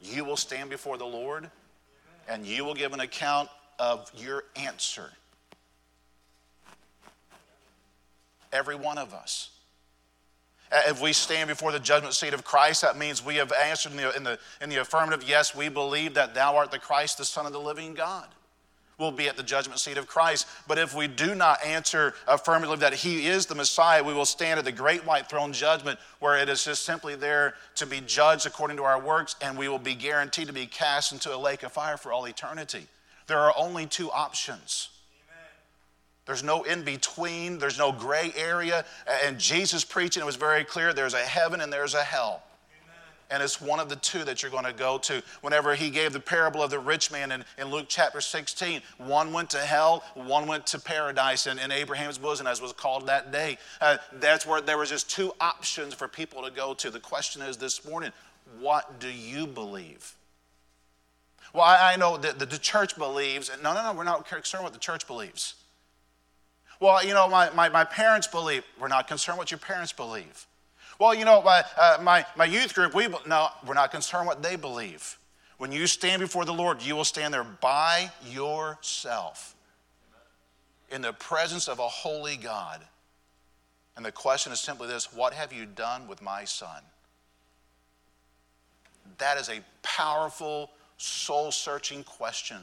you 0.00 0.25
will 0.25 0.37
stand 0.37 0.70
before 0.70 0.96
the 0.96 1.04
Lord 1.04 1.50
and 2.28 2.46
you 2.46 2.64
will 2.64 2.75
give 2.75 2.92
an 2.92 3.00
account 3.00 3.49
of 3.78 4.11
your 4.16 4.44
answer. 4.56 5.11
Every 8.52 8.76
one 8.76 8.96
of 8.96 9.12
us. 9.12 9.50
Uh, 10.73 10.81
if 10.87 11.02
we 11.02 11.12
stand 11.12 11.49
before 11.49 11.71
the 11.71 11.79
judgment 11.79 12.14
seat 12.14 12.33
of 12.33 12.45
Christ, 12.45 12.83
that 12.83 12.97
means 12.97 13.25
we 13.25 13.37
have 13.37 13.52
answered 13.52 13.93
in 13.93 13.99
the, 13.99 14.17
in 14.17 14.25
the, 14.25 14.38
in 14.61 14.71
the 14.71 14.76
affirmative 14.76 15.29
yes, 15.29 15.55
we 15.55 15.69
believe 15.69 16.14
that 16.14 16.35
thou 16.35 16.57
art 16.57 16.71
the 16.71 16.79
Christ, 16.79 17.19
the 17.19 17.25
Son 17.25 17.45
of 17.45 17.52
the 17.52 17.61
living 17.61 17.95
God. 17.95 18.26
We'll 18.99 19.11
be 19.11 19.29
at 19.29 19.37
the 19.37 19.43
judgment 19.43 19.81
seat 19.81 19.99
of 19.99 20.07
Christ. 20.07 20.47
But 20.69 20.79
if 20.79 20.95
we 20.95 21.09
do 21.09 21.35
not 21.35 21.64
answer 21.64 22.14
affirmatively 22.29 22.76
that 22.79 22.95
He 22.95 23.26
is 23.26 23.47
the 23.47 23.55
Messiah, 23.55 24.02
we 24.05 24.14
will 24.14 24.25
stand 24.25 24.59
at 24.59 24.64
the 24.64 24.73
great 24.73 25.05
white 25.05 25.29
throne 25.29 25.52
judgment 25.52 25.99
where 26.21 26.38
it 26.38 26.49
is 26.49 26.64
just 26.64 26.85
simply 26.85 27.17
there 27.17 27.55
to 27.75 27.87
be 27.87 28.00
judged 28.00 28.47
according 28.47 28.76
to 28.76 28.85
our 28.85 29.00
works, 29.00 29.35
and 29.43 29.59
we 29.59 29.69
will 29.69 29.79
be 29.79 29.95
guaranteed 29.95 30.47
to 30.47 30.52
be 30.52 30.67
cast 30.67 31.12
into 31.12 31.35
a 31.35 31.37
lake 31.37 31.64
of 31.64 31.73
fire 31.73 31.97
for 31.97 32.12
all 32.12 32.26
eternity. 32.26 32.87
There 33.26 33.41
are 33.41 33.52
only 33.57 33.87
two 33.87 34.11
options. 34.11 34.91
There's 36.25 36.43
no 36.43 36.62
in 36.62 36.83
between, 36.83 37.59
there's 37.59 37.79
no 37.79 37.91
gray 37.91 38.33
area. 38.37 38.85
And 39.25 39.38
Jesus 39.38 39.85
preaching, 39.85 40.23
it 40.23 40.26
was 40.26 40.37
very 40.37 40.64
clear 40.64 40.93
there's 40.93 41.14
a 41.14 41.19
heaven 41.19 41.61
and 41.61 41.73
there's 41.73 41.95
a 41.95 42.02
hell. 42.02 42.43
And 43.31 43.43
it's 43.43 43.62
one 43.62 43.81
of 43.81 43.88
the 43.88 43.97
two 43.97 44.25
that 44.25 44.43
you're 44.43 44.50
going 44.50 44.67
to 44.67 44.75
go 44.75 44.99
to. 44.99 45.23
Whenever 45.41 45.75
he 45.75 45.88
gave 45.88 46.12
the 46.12 46.21
parable 46.21 46.62
of 46.62 46.71
the 46.71 46.79
rich 46.79 47.11
man 47.11 47.33
in, 47.33 47.45
in 47.57 47.71
Luke 47.71 47.87
chapter 47.88 48.21
16, 48.21 48.83
one 48.99 49.33
went 49.33 49.49
to 49.50 49.59
hell, 49.59 50.05
one 50.14 50.47
went 50.47 50.67
to 50.67 50.79
paradise 50.79 51.47
in, 51.47 51.59
in 51.59 51.73
Abraham's 51.73 52.19
bosom, 52.19 52.47
as 52.47 52.61
was 52.61 52.75
called 52.75 53.07
that 53.07 53.33
day. 53.33 53.57
Uh, 53.81 53.97
that's 54.21 54.47
where 54.47 54.61
there 54.61 54.76
was 54.76 54.91
just 54.91 55.09
two 55.09 55.33
options 55.41 55.95
for 55.95 56.09
people 56.09 56.43
to 56.43 56.50
go 56.50 56.75
to. 56.75 56.91
The 56.91 57.00
question 57.00 57.41
is 57.41 57.57
this 57.57 57.88
morning 57.88 58.12
what 58.61 59.00
do 59.00 59.09
you 59.09 59.47
believe? 59.47 60.14
Well, 61.55 61.64
I, 61.64 61.95
I 61.95 61.97
know 61.97 62.19
that 62.19 62.38
the, 62.38 62.45
the 62.45 62.59
church 62.59 62.97
believes, 62.97 63.50
no, 63.62 63.73
no, 63.73 63.83
no, 63.83 63.95
we're 63.95 64.05
not 64.05 64.29
concerned 64.29 64.64
what 64.64 64.75
the 64.75 64.79
church 64.79 65.07
believes. 65.07 65.55
Well, 66.82 67.06
you 67.06 67.14
know, 67.14 67.28
my, 67.28 67.48
my, 67.50 67.68
my 67.68 67.84
parents 67.84 68.26
believe. 68.26 68.64
We're 68.80 68.88
not 68.88 69.06
concerned 69.06 69.38
what 69.38 69.52
your 69.52 69.58
parents 69.58 69.92
believe. 69.92 70.48
Well, 70.98 71.14
you 71.14 71.24
know, 71.24 71.40
my, 71.40 71.62
uh, 71.80 71.98
my, 72.02 72.26
my 72.36 72.44
youth 72.44 72.74
group, 72.74 72.92
we, 72.92 73.06
no, 73.24 73.50
we're 73.64 73.74
not 73.74 73.92
concerned 73.92 74.26
what 74.26 74.42
they 74.42 74.56
believe. 74.56 75.16
When 75.58 75.70
you 75.70 75.86
stand 75.86 76.18
before 76.18 76.44
the 76.44 76.52
Lord, 76.52 76.82
you 76.82 76.96
will 76.96 77.04
stand 77.04 77.32
there 77.32 77.44
by 77.44 78.10
yourself 78.28 79.54
in 80.90 81.02
the 81.02 81.12
presence 81.12 81.68
of 81.68 81.78
a 81.78 81.86
holy 81.86 82.36
God. 82.36 82.80
And 83.96 84.04
the 84.04 84.10
question 84.10 84.52
is 84.52 84.58
simply 84.58 84.88
this 84.88 85.12
What 85.12 85.34
have 85.34 85.52
you 85.52 85.66
done 85.66 86.08
with 86.08 86.20
my 86.20 86.44
son? 86.44 86.82
That 89.18 89.38
is 89.38 89.48
a 89.48 89.60
powerful, 89.84 90.68
soul 90.96 91.52
searching 91.52 92.02
question 92.02 92.58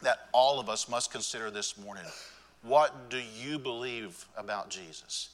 that 0.00 0.28
all 0.30 0.60
of 0.60 0.68
us 0.68 0.88
must 0.88 1.10
consider 1.10 1.50
this 1.50 1.76
morning. 1.76 2.04
What 2.62 3.10
do 3.10 3.18
you 3.18 3.58
believe 3.58 4.24
about 4.36 4.70
Jesus? 4.70 5.30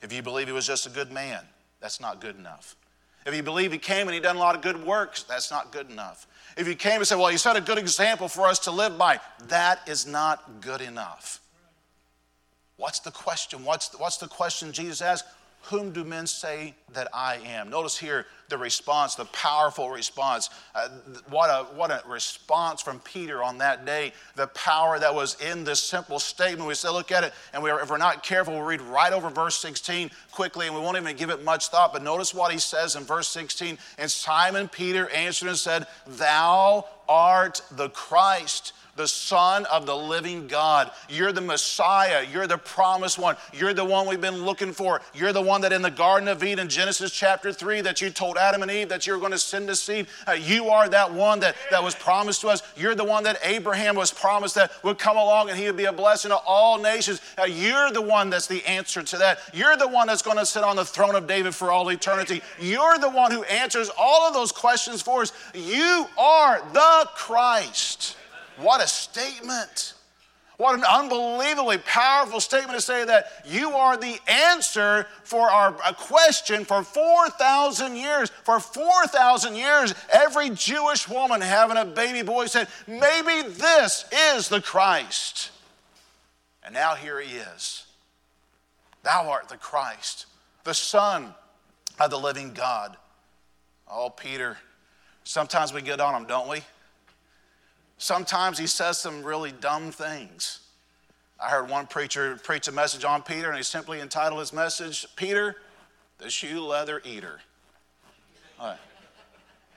If 0.00 0.12
you 0.12 0.22
believe 0.22 0.46
he 0.46 0.52
was 0.52 0.66
just 0.66 0.86
a 0.86 0.90
good 0.90 1.10
man, 1.10 1.40
that's 1.80 2.00
not 2.00 2.20
good 2.20 2.36
enough. 2.36 2.76
If 3.26 3.34
you 3.34 3.42
believe 3.42 3.72
he 3.72 3.78
came 3.78 4.06
and 4.06 4.14
he 4.14 4.20
done 4.20 4.36
a 4.36 4.38
lot 4.38 4.54
of 4.54 4.62
good 4.62 4.84
works, 4.86 5.24
that's 5.24 5.50
not 5.50 5.72
good 5.72 5.90
enough. 5.90 6.26
If 6.56 6.66
you 6.66 6.74
came 6.74 6.96
and 6.96 7.06
said, 7.06 7.18
well, 7.18 7.28
he 7.28 7.36
set 7.36 7.56
a 7.56 7.60
good 7.60 7.78
example 7.78 8.28
for 8.28 8.46
us 8.46 8.58
to 8.60 8.70
live 8.70 8.96
by, 8.96 9.20
that 9.48 9.86
is 9.86 10.06
not 10.06 10.60
good 10.60 10.80
enough. 10.80 11.40
What's 12.76 13.00
the 13.00 13.10
question? 13.10 13.64
What's 13.64 13.88
the, 13.88 13.98
what's 13.98 14.16
the 14.18 14.28
question 14.28 14.72
Jesus 14.72 15.02
asked? 15.02 15.24
Whom 15.64 15.92
do 15.92 16.02
men 16.04 16.26
say 16.26 16.74
that 16.94 17.08
I 17.12 17.36
am? 17.44 17.68
Notice 17.68 17.98
here 17.98 18.26
the 18.48 18.56
response, 18.56 19.16
the 19.16 19.26
powerful 19.26 19.90
response. 19.90 20.48
Uh, 20.74 20.88
what, 21.28 21.50
a, 21.50 21.64
what 21.74 21.90
a 21.90 22.02
response 22.08 22.80
from 22.80 23.00
Peter 23.00 23.42
on 23.42 23.58
that 23.58 23.84
day. 23.84 24.12
The 24.36 24.46
power 24.48 24.98
that 24.98 25.14
was 25.14 25.38
in 25.40 25.64
this 25.64 25.80
simple 25.80 26.18
statement. 26.18 26.66
We 26.66 26.74
say, 26.74 26.88
look 26.88 27.12
at 27.12 27.24
it, 27.24 27.34
and 27.52 27.62
we 27.62 27.70
are, 27.70 27.82
if 27.82 27.90
we're 27.90 27.98
not 27.98 28.22
careful, 28.22 28.54
we'll 28.54 28.62
read 28.62 28.80
right 28.80 29.12
over 29.12 29.28
verse 29.28 29.56
16 29.56 30.10
quickly, 30.32 30.66
and 30.66 30.74
we 30.74 30.80
won't 30.80 30.96
even 30.96 31.16
give 31.16 31.28
it 31.28 31.44
much 31.44 31.68
thought. 31.68 31.92
But 31.92 32.02
notice 32.02 32.32
what 32.32 32.50
he 32.50 32.58
says 32.58 32.96
in 32.96 33.04
verse 33.04 33.28
16. 33.28 33.76
And 33.98 34.10
Simon 34.10 34.68
Peter 34.68 35.10
answered 35.10 35.48
and 35.48 35.58
said, 35.58 35.86
Thou 36.06 36.86
art 37.08 37.60
the 37.72 37.90
Christ 37.90 38.72
the 38.98 39.08
Son 39.08 39.64
of 39.66 39.86
the 39.86 39.96
living 39.96 40.48
God. 40.48 40.90
You're 41.08 41.32
the 41.32 41.40
Messiah. 41.40 42.26
You're 42.30 42.48
the 42.48 42.58
promised 42.58 43.18
one. 43.18 43.36
You're 43.54 43.72
the 43.72 43.84
one 43.84 44.06
we've 44.06 44.20
been 44.20 44.44
looking 44.44 44.72
for. 44.72 45.00
You're 45.14 45.32
the 45.32 45.40
one 45.40 45.60
that 45.62 45.72
in 45.72 45.82
the 45.82 45.90
Garden 45.90 46.28
of 46.28 46.42
Eden, 46.42 46.68
Genesis 46.68 47.12
chapter 47.12 47.52
3, 47.52 47.80
that 47.82 48.00
you 48.00 48.10
told 48.10 48.36
Adam 48.36 48.60
and 48.60 48.70
Eve 48.70 48.88
that 48.88 49.06
you're 49.06 49.18
going 49.18 49.32
to 49.32 49.38
send 49.38 49.70
a 49.70 49.76
seed. 49.76 50.08
Uh, 50.26 50.32
you 50.32 50.68
are 50.68 50.88
that 50.88 51.12
one 51.12 51.38
that, 51.40 51.56
that 51.70 51.82
was 51.82 51.94
promised 51.94 52.40
to 52.42 52.48
us. 52.48 52.62
You're 52.76 52.96
the 52.96 53.04
one 53.04 53.22
that 53.22 53.38
Abraham 53.44 53.94
was 53.94 54.12
promised 54.12 54.56
that 54.56 54.72
would 54.82 54.98
come 54.98 55.16
along 55.16 55.48
and 55.48 55.58
he 55.58 55.66
would 55.66 55.76
be 55.76 55.84
a 55.84 55.92
blessing 55.92 56.30
to 56.30 56.36
all 56.36 56.78
nations. 56.78 57.22
Uh, 57.38 57.44
you're 57.44 57.92
the 57.92 58.02
one 58.02 58.30
that's 58.30 58.48
the 58.48 58.66
answer 58.66 59.02
to 59.02 59.16
that. 59.18 59.38
You're 59.54 59.76
the 59.76 59.88
one 59.88 60.08
that's 60.08 60.22
going 60.22 60.38
to 60.38 60.46
sit 60.46 60.64
on 60.64 60.74
the 60.74 60.84
throne 60.84 61.14
of 61.14 61.28
David 61.28 61.54
for 61.54 61.70
all 61.70 61.88
eternity. 61.90 62.42
You're 62.60 62.98
the 62.98 63.10
one 63.10 63.30
who 63.30 63.44
answers 63.44 63.90
all 63.96 64.26
of 64.26 64.34
those 64.34 64.50
questions 64.50 65.00
for 65.00 65.22
us. 65.22 65.32
You 65.54 66.06
are 66.18 66.60
the 66.72 67.08
Christ. 67.14 68.16
What 68.60 68.82
a 68.82 68.86
statement. 68.86 69.94
What 70.58 70.76
an 70.76 70.84
unbelievably 70.84 71.78
powerful 71.78 72.40
statement 72.40 72.76
to 72.76 72.84
say 72.84 73.04
that 73.04 73.44
you 73.46 73.70
are 73.70 73.96
the 73.96 74.18
answer 74.26 75.06
for 75.22 75.48
our 75.48 75.72
question 75.94 76.64
for 76.64 76.82
4,000 76.82 77.94
years. 77.94 78.30
For 78.42 78.58
4,000 78.58 79.54
years, 79.54 79.94
every 80.12 80.50
Jewish 80.50 81.08
woman 81.08 81.40
having 81.40 81.76
a 81.76 81.84
baby 81.84 82.22
boy 82.22 82.46
said, 82.46 82.66
Maybe 82.88 83.48
this 83.48 84.04
is 84.12 84.48
the 84.48 84.60
Christ. 84.60 85.52
And 86.64 86.74
now 86.74 86.96
here 86.96 87.20
he 87.20 87.36
is. 87.36 87.86
Thou 89.04 89.30
art 89.30 89.48
the 89.48 89.56
Christ, 89.56 90.26
the 90.64 90.74
Son 90.74 91.34
of 92.00 92.10
the 92.10 92.18
living 92.18 92.52
God. 92.52 92.96
Oh, 93.88 94.10
Peter, 94.10 94.58
sometimes 95.22 95.72
we 95.72 95.82
get 95.82 96.00
on 96.00 96.20
him, 96.20 96.26
don't 96.26 96.48
we? 96.48 96.62
Sometimes 97.98 98.58
he 98.58 98.66
says 98.66 98.98
some 98.98 99.22
really 99.24 99.52
dumb 99.52 99.90
things. 99.90 100.60
I 101.40 101.48
heard 101.50 101.68
one 101.68 101.86
preacher 101.86 102.36
preach 102.42 102.66
a 102.68 102.72
message 102.72 103.04
on 103.04 103.22
Peter, 103.22 103.48
and 103.48 103.56
he 103.56 103.62
simply 103.62 104.00
entitled 104.00 104.40
his 104.40 104.52
message, 104.52 105.06
Peter, 105.16 105.56
the 106.18 106.30
Shoe 106.30 106.60
Leather 106.60 107.02
Eater. 107.04 107.40
Right. 108.58 108.78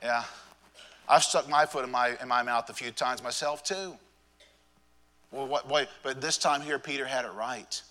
Yeah. 0.02 0.24
I've 1.08 1.22
stuck 1.22 1.48
my 1.48 1.66
foot 1.66 1.84
in 1.84 1.90
my, 1.90 2.16
in 2.20 2.28
my 2.28 2.42
mouth 2.42 2.68
a 2.70 2.72
few 2.72 2.90
times 2.90 3.22
myself, 3.22 3.62
too. 3.62 3.96
Well, 5.30 5.46
what, 5.46 5.68
wait, 5.68 5.88
but 6.02 6.20
this 6.20 6.38
time 6.38 6.62
here, 6.62 6.78
Peter 6.78 7.06
had 7.06 7.24
it 7.24 7.32
right. 7.32 7.82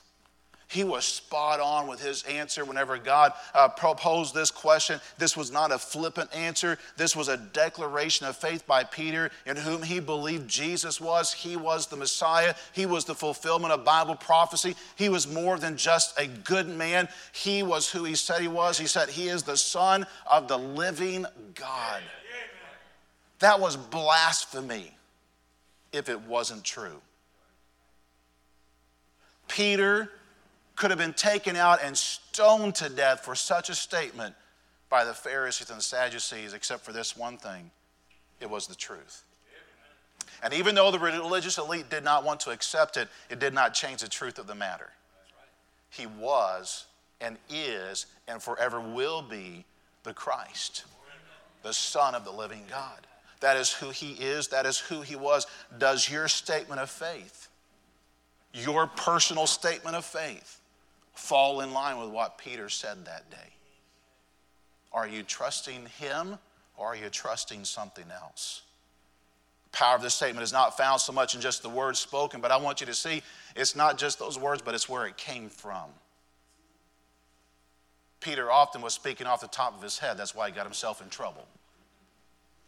He 0.71 0.85
was 0.85 1.03
spot 1.03 1.59
on 1.59 1.87
with 1.87 2.01
his 2.01 2.23
answer 2.23 2.63
whenever 2.63 2.97
God 2.97 3.33
uh, 3.53 3.67
proposed 3.67 4.33
this 4.33 4.51
question. 4.51 5.01
This 5.17 5.35
was 5.35 5.51
not 5.51 5.69
a 5.69 5.77
flippant 5.77 6.33
answer. 6.33 6.77
This 6.95 7.13
was 7.13 7.27
a 7.27 7.35
declaration 7.35 8.25
of 8.25 8.37
faith 8.37 8.65
by 8.65 8.85
Peter, 8.85 9.31
in 9.45 9.57
whom 9.57 9.83
he 9.83 9.99
believed 9.99 10.47
Jesus 10.47 11.01
was. 11.01 11.33
He 11.33 11.57
was 11.57 11.87
the 11.87 11.97
Messiah. 11.97 12.55
He 12.71 12.85
was 12.85 13.03
the 13.03 13.13
fulfillment 13.13 13.73
of 13.73 13.83
Bible 13.83 14.15
prophecy. 14.15 14.77
He 14.95 15.09
was 15.09 15.27
more 15.27 15.57
than 15.57 15.75
just 15.75 16.17
a 16.17 16.27
good 16.27 16.69
man. 16.69 17.09
He 17.33 17.63
was 17.63 17.91
who 17.91 18.05
he 18.05 18.15
said 18.15 18.39
he 18.39 18.47
was. 18.47 18.77
He 18.77 18.87
said 18.87 19.09
he 19.09 19.27
is 19.27 19.43
the 19.43 19.57
Son 19.57 20.07
of 20.25 20.47
the 20.47 20.57
living 20.57 21.25
God. 21.53 22.01
That 23.39 23.59
was 23.59 23.75
blasphemy 23.75 24.95
if 25.91 26.07
it 26.07 26.21
wasn't 26.21 26.63
true. 26.63 27.01
Peter 29.49 30.09
could 30.75 30.89
have 30.89 30.99
been 30.99 31.13
taken 31.13 31.55
out 31.55 31.79
and 31.83 31.97
stoned 31.97 32.75
to 32.75 32.89
death 32.89 33.23
for 33.23 33.35
such 33.35 33.69
a 33.69 33.75
statement 33.75 34.35
by 34.89 35.03
the 35.05 35.13
Pharisees 35.13 35.69
and 35.69 35.79
the 35.79 35.83
Sadducees, 35.83 36.53
except 36.53 36.83
for 36.83 36.91
this 36.91 37.15
one 37.15 37.37
thing 37.37 37.71
it 38.39 38.49
was 38.49 38.67
the 38.67 38.75
truth. 38.75 39.23
And 40.43 40.53
even 40.53 40.75
though 40.75 40.91
the 40.91 40.99
religious 40.99 41.57
elite 41.57 41.89
did 41.89 42.03
not 42.03 42.23
want 42.23 42.39
to 42.41 42.49
accept 42.49 42.97
it, 42.97 43.07
it 43.29 43.39
did 43.39 43.53
not 43.53 43.73
change 43.73 44.01
the 44.01 44.07
truth 44.07 44.39
of 44.39 44.47
the 44.47 44.55
matter. 44.55 44.89
He 45.89 46.07
was 46.07 46.85
and 47.19 47.37
is 47.49 48.07
and 48.27 48.41
forever 48.41 48.79
will 48.79 49.21
be 49.21 49.65
the 50.03 50.13
Christ, 50.13 50.85
the 51.61 51.73
Son 51.73 52.15
of 52.15 52.25
the 52.25 52.31
living 52.31 52.63
God. 52.69 53.05
That 53.41 53.57
is 53.57 53.71
who 53.71 53.89
he 53.89 54.13
is, 54.13 54.47
that 54.49 54.65
is 54.65 54.79
who 54.79 55.01
he 55.01 55.15
was. 55.15 55.47
Does 55.77 56.09
your 56.09 56.27
statement 56.27 56.81
of 56.81 56.89
faith, 56.89 57.49
your 58.53 58.87
personal 58.87 59.47
statement 59.47 59.95
of 59.95 60.05
faith, 60.05 60.60
fall 61.13 61.61
in 61.61 61.73
line 61.73 61.99
with 61.99 62.09
what 62.09 62.37
Peter 62.37 62.69
said 62.69 63.05
that 63.05 63.29
day? 63.29 63.37
Are 64.91 65.07
you 65.07 65.23
trusting 65.23 65.85
him 65.99 66.37
or 66.77 66.87
are 66.87 66.95
you 66.95 67.09
trusting 67.09 67.63
something 67.65 68.05
else? 68.11 68.63
The 69.71 69.77
power 69.77 69.95
of 69.95 70.01
this 70.01 70.13
statement 70.13 70.43
is 70.43 70.51
not 70.51 70.77
found 70.77 70.99
so 70.99 71.13
much 71.13 71.35
in 71.35 71.41
just 71.41 71.63
the 71.63 71.69
words 71.69 71.99
spoken, 71.99 72.41
but 72.41 72.51
I 72.51 72.57
want 72.57 72.81
you 72.81 72.87
to 72.87 72.93
see 72.93 73.23
it's 73.55 73.75
not 73.75 73.97
just 73.97 74.19
those 74.19 74.37
words, 74.37 74.61
but 74.61 74.75
it's 74.75 74.89
where 74.89 75.05
it 75.05 75.17
came 75.17 75.49
from. 75.49 75.89
Peter 78.19 78.51
often 78.51 78.81
was 78.81 78.93
speaking 78.93 79.27
off 79.27 79.41
the 79.41 79.47
top 79.47 79.75
of 79.75 79.81
his 79.81 79.97
head. 79.97 80.17
That's 80.17 80.35
why 80.35 80.47
he 80.47 80.53
got 80.53 80.65
himself 80.65 81.01
in 81.01 81.09
trouble. 81.09 81.47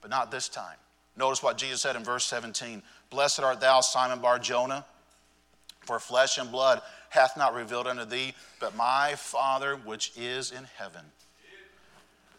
But 0.02 0.10
not 0.10 0.32
this 0.32 0.50
time. 0.50 0.78
Notice 1.16 1.44
what 1.44 1.58
Jesus 1.58 1.82
said 1.82 1.96
in 1.96 2.04
verse 2.04 2.26
17 2.26 2.82
Blessed 3.10 3.42
art 3.42 3.62
thou, 3.62 3.82
Simon 3.82 4.20
Bar 4.20 4.40
Jonah, 4.40 4.86
for 5.82 6.00
flesh 6.00 6.38
and 6.38 6.52
blood 6.52 6.82
hath 7.14 7.38
not 7.38 7.54
revealed 7.54 7.88
unto 7.88 8.06
thee, 8.06 8.34
but 8.60 8.76
my 8.76 9.14
Father 9.16 9.76
which 9.76 10.12
is 10.18 10.52
in 10.52 10.66
heaven. 10.78 11.02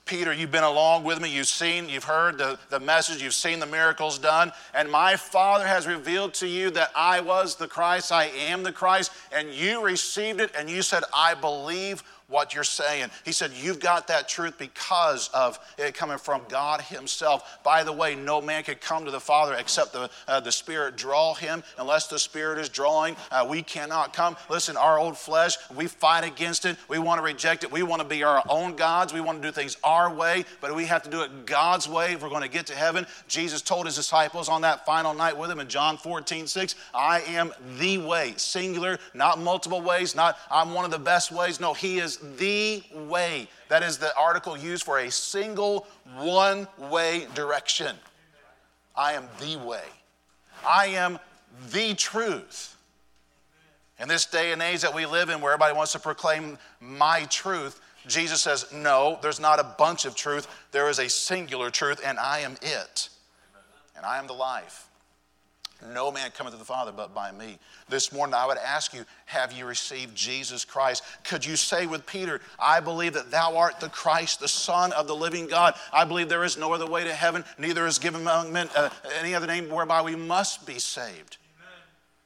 Peter, 0.05 0.35
you've 0.35 0.51
been 0.51 0.65
along 0.65 1.03
with 1.05 1.19
me. 1.21 1.35
You've 1.35 1.47
seen, 1.47 1.89
you've 1.89 2.05
heard 2.05 2.37
the, 2.37 2.59
the 2.69 2.81
message, 2.81 3.23
you've 3.23 3.33
seen 3.33 3.59
the 3.59 3.67
miracles 3.67 4.19
done. 4.19 4.53
And 4.75 4.91
my 4.91 5.17
Father 5.17 5.67
has 5.67 5.87
revealed 5.87 6.35
to 6.35 6.47
you 6.47 6.71
that 6.71 6.91
I 6.95 7.21
was 7.21 7.57
the 7.57 7.69
Christ, 7.69 8.13
I 8.13 8.25
am 8.25 8.63
the 8.65 8.73
Christ, 8.73 9.13
and 9.33 9.49
you 9.49 9.83
received 9.83 10.41
it 10.41 10.51
and 10.59 10.69
you 10.69 10.83
said, 10.83 11.05
I 11.15 11.35
believe 11.35 12.03
what 12.29 12.55
you're 12.55 12.65
saying. 12.65 13.11
He 13.25 13.33
said, 13.33 13.53
You've 13.53 13.81
got 13.81 14.09
that 14.09 14.29
truth 14.29 14.59
because 14.59 15.29
of 15.29 15.59
it 15.79 15.95
coming 15.95 16.19
from 16.19 16.43
God 16.49 16.81
Himself. 16.81 17.59
By 17.63 17.85
the 17.85 17.93
way, 17.93 18.15
no 18.15 18.41
man 18.41 18.63
could 18.65 18.81
come 18.81 19.05
to 19.05 19.11
the 19.11 19.21
Father 19.21 19.55
except 19.55 19.93
the, 19.93 20.11
uh, 20.27 20.41
the 20.41 20.53
Spirit 20.53 20.97
draw 20.97 21.35
him. 21.35 21.63
Unless 21.79 22.09
the 22.09 22.19
Spirit 22.19 22.59
is 22.59 22.69
drawing, 22.69 23.17
uh, 23.31 23.47
we 23.49 23.63
cannot 23.63 24.13
come. 24.13 24.37
Listen, 24.49 24.77
our 24.77 24.99
old 24.99 25.17
flesh, 25.17 25.57
we 25.75 25.87
fight 25.87 26.25
against 26.25 26.65
it. 26.65 26.77
We 26.89 26.99
want 26.99 27.19
to 27.19 27.25
reject 27.25 27.65
it. 27.65 27.73
We 27.73 27.83
want 27.83 28.03
to 28.03 28.09
be 28.09 28.23
our 28.23 28.43
own 28.49 28.77
gods. 28.77 29.13
We 29.13 29.21
want 29.21 29.43
to 29.43 29.49
do 29.49 29.53
things 29.53 29.77
our 29.85 30.13
way, 30.13 30.45
but 30.61 30.75
we 30.75 30.87
have 30.87 31.03
to 31.05 31.11
do 31.11 31.23
it 31.23 31.47
God's 31.47 31.89
way 31.89 32.13
if 32.13 32.23
we're 32.23 32.29
going 32.29 32.43
to 32.43 32.49
get 32.49 32.67
to 32.67 32.75
heaven. 32.75 33.07
Jesus 33.29 33.63
told 33.63 33.87
His 33.87 33.97
disciples 33.97 34.49
on 34.49 34.63
that 34.63 34.87
final 34.87 35.15
night 35.15 35.37
with 35.37 35.51
Him 35.51 35.61
in 35.61 35.69
John 35.69 35.97
14, 35.97 36.47
6, 36.47 36.75
I 36.95 37.21
am 37.21 37.53
the 37.79 37.99
way, 37.99 38.35
singular, 38.37 38.99
not 39.13 39.39
multiple 39.39 39.81
ways, 39.81 40.15
not 40.15 40.39
I'm 40.51 40.75
one 40.75 40.85
of 40.85 40.91
the 40.91 40.99
best 40.99 41.33
ways. 41.33 41.61
No, 41.61 41.75
He 41.75 41.99
is 41.99 42.19
the 42.37 42.83
way. 43.09 43.49
That 43.69 43.83
is 43.83 43.99
the 43.99 44.17
article 44.17 44.57
used 44.57 44.85
for 44.85 44.99
a 44.99 45.11
single 45.11 45.87
one 46.17 46.69
way 46.79 47.27
direction. 47.35 47.97
I 48.97 49.15
am 49.15 49.25
the 49.41 49.57
way. 49.59 49.85
I 50.67 50.87
am 50.87 51.19
the 51.71 51.95
truth. 51.95 52.77
In 54.01 54.09
this 54.09 54.27
day 54.27 54.53
and 54.53 54.61
age 54.61 54.81
that 54.81 54.95
we 54.95 55.07
live 55.07 55.29
in, 55.29 55.41
where 55.41 55.53
everybody 55.53 55.77
wants 55.77 55.93
to 55.93 55.99
proclaim 55.99 56.59
my 56.81 57.25
truth, 57.31 57.81
Jesus 58.07 58.43
says, 58.43 58.67
No, 58.73 59.19
there's 59.23 59.41
not 59.41 59.61
a 59.61 59.75
bunch 59.79 60.05
of 60.05 60.15
truth. 60.15 60.49
There 60.73 60.89
is 60.89 60.99
a 60.99 61.09
singular 61.09 61.71
truth, 61.71 62.01
and 62.05 62.19
I 62.19 62.41
am 62.41 62.57
it. 62.61 63.09
And 63.97 64.05
I 64.05 64.19
am 64.19 64.27
the 64.27 64.35
life. 64.35 64.89
No 65.93 66.11
man 66.11 66.31
cometh 66.31 66.53
to 66.53 66.59
the 66.59 66.65
Father 66.65 66.93
but 66.93 67.15
by 67.15 67.31
me. 67.33 67.59
This 67.89 68.13
morning 68.13 68.35
I 68.35 68.47
would 68.47 68.59
ask 68.59 68.95
you, 68.95 69.05
have 69.27 69.53
you 69.53 69.67
received 69.67 70.15
Jesus 70.15 70.65
Christ? 70.65 71.03
Could 71.25 71.45
you 71.45 71.57
say 71.57 71.87
with 71.87 72.07
Peter, 72.07 72.41
I 72.59 72.81
believe 72.81 73.15
that 73.15 73.31
thou 73.31 73.57
art 73.57 73.81
the 73.81 73.89
Christ, 73.89 74.41
the 74.41 74.49
Son 74.49 74.93
of 74.93 75.07
the 75.07 75.15
living 75.15 75.47
God. 75.47 75.75
I 75.93 76.05
believe 76.05 76.29
there 76.29 76.45
is 76.45 76.57
no 76.57 76.73
other 76.73 76.87
way 76.87 77.05
to 77.05 77.13
heaven, 77.13 77.45
neither 77.59 77.87
is 77.87 77.99
given 77.99 78.23
among 78.23 78.53
men 78.53 78.69
uh, 78.75 78.91
any 79.19 79.35
other 79.35 79.47
name 79.47 79.69
whereby 79.69 80.03
we 80.03 80.17
must 80.17 80.67
be 80.67 80.79
saved. 80.79 81.39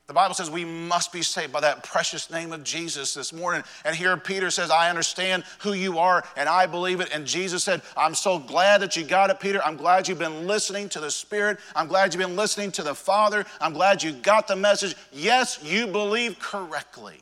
The 0.09 0.15
Bible 0.15 0.35
says 0.35 0.51
we 0.51 0.65
must 0.65 1.13
be 1.13 1.21
saved 1.21 1.53
by 1.53 1.61
that 1.61 1.85
precious 1.85 2.31
name 2.31 2.55
of 2.55 2.65
Jesus 2.65 3.13
this 3.13 3.31
morning. 3.31 3.63
And 3.85 3.95
here 3.95 4.17
Peter 4.17 4.51
says, 4.51 4.71
I 4.71 4.89
understand 4.89 5.45
who 5.59 5.75
you 5.75 5.99
are 5.99 6.25
and 6.35 6.49
I 6.49 6.65
believe 6.65 7.01
it. 7.01 7.11
And 7.13 7.27
Jesus 7.27 7.63
said, 7.63 7.83
I'm 7.95 8.15
so 8.15 8.39
glad 8.39 8.81
that 8.81 8.97
you 8.97 9.05
got 9.05 9.29
it, 9.29 9.39
Peter. 9.39 9.63
I'm 9.63 9.77
glad 9.77 10.09
you've 10.09 10.19
been 10.19 10.47
listening 10.47 10.89
to 10.91 11.01
the 11.01 11.11
Spirit. 11.11 11.59
I'm 11.77 11.89
glad 11.89 12.15
you've 12.15 12.27
been 12.27 12.37
listening 12.37 12.73
to 12.73 12.83
the 12.83 12.95
Father. 12.95 13.45
I'm 13.61 13.75
glad 13.75 14.03
you 14.03 14.13
got 14.13 14.49
the 14.49 14.57
message. 14.57 14.97
Yes, 15.13 15.63
you 15.63 15.87
believe 15.87 16.39
correctly. 16.39 17.21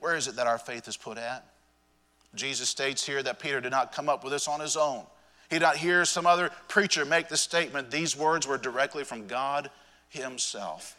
Where 0.00 0.16
is 0.16 0.26
it 0.26 0.36
that 0.36 0.46
our 0.46 0.58
faith 0.58 0.88
is 0.88 0.96
put 0.96 1.18
at? 1.18 1.44
Jesus 2.34 2.70
states 2.70 3.04
here 3.04 3.22
that 3.22 3.40
Peter 3.40 3.60
did 3.60 3.72
not 3.72 3.92
come 3.92 4.08
up 4.08 4.24
with 4.24 4.32
this 4.32 4.48
on 4.48 4.58
his 4.58 4.78
own. 4.78 5.04
He 5.50 5.56
did 5.56 5.66
not 5.66 5.76
hear 5.76 6.06
some 6.06 6.24
other 6.24 6.48
preacher 6.68 7.04
make 7.04 7.28
the 7.28 7.36
statement. 7.36 7.90
These 7.90 8.16
words 8.16 8.46
were 8.46 8.56
directly 8.56 9.04
from 9.04 9.26
God 9.26 9.68
Himself. 10.12 10.96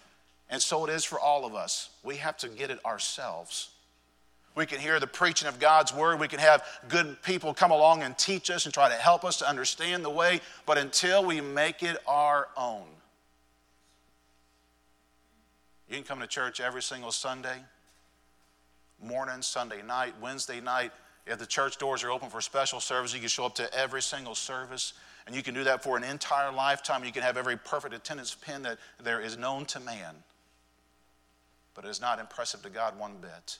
And 0.50 0.62
so 0.62 0.86
it 0.86 0.92
is 0.92 1.04
for 1.06 1.20
all 1.20 1.46
of 1.46 1.56
us. 1.56 1.90
We 2.04 2.18
have 2.18 2.38
to 2.38 2.50
get 2.50 2.70
it 2.70 2.84
ourselves. 2.86 3.70
We 4.56 4.66
can 4.66 4.80
hear 4.80 5.00
the 5.00 5.08
preaching 5.08 5.48
of 5.48 5.60
God's 5.60 5.94
word. 5.94 6.20
We 6.20 6.28
can 6.28 6.40
have 6.40 6.64
good 6.88 7.22
people 7.24 7.54
come 7.54 7.72
along 7.72 8.04
and 8.04 8.16
teach 8.18 8.52
us 8.52 8.66
and 8.66 8.74
try 8.74 8.90
to 8.90 8.96
help 8.96 9.24
us 9.24 9.38
to 9.38 9.50
understand 9.50 10.06
the 10.06 10.12
way, 10.12 10.42
but 10.66 10.78
until 10.78 11.26
we 11.26 11.42
make 11.42 11.82
it 11.82 11.98
our 12.08 12.48
own, 12.56 12.84
you 15.90 15.96
can 15.96 16.04
come 16.04 16.20
to 16.20 16.28
church 16.28 16.60
every 16.60 16.82
single 16.84 17.12
Sunday, 17.12 17.58
morning, 19.02 19.42
Sunday 19.42 19.82
night, 19.82 20.14
Wednesday 20.22 20.62
night. 20.62 20.92
If 21.26 21.40
the 21.40 21.46
church 21.46 21.78
doors 21.78 22.04
are 22.04 22.12
open 22.12 22.30
for 22.30 22.42
special 22.42 22.80
service, 22.80 23.14
you 23.14 23.20
can 23.20 23.30
show 23.30 23.46
up 23.46 23.56
to 23.56 23.74
every 23.74 24.02
single 24.02 24.36
service. 24.36 24.94
And 25.26 25.36
you 25.36 25.42
can 25.42 25.54
do 25.54 25.64
that 25.64 25.84
for 25.84 25.96
an 25.96 26.04
entire 26.04 26.52
lifetime. 26.52 27.04
You 27.04 27.12
can 27.12 27.24
have 27.24 27.38
every 27.38 27.58
perfect 27.58 27.94
attendance 27.94 28.36
pin 28.36 28.64
that 28.64 28.78
there 29.02 29.22
is 29.22 29.38
known 29.38 29.66
to 29.68 29.80
man. 29.80 30.16
But 31.74 31.86
it 31.86 31.90
is 31.90 32.02
not 32.02 32.20
impressive 32.20 32.62
to 32.64 32.70
God 32.70 33.00
one 33.00 33.16
bit. 33.22 33.58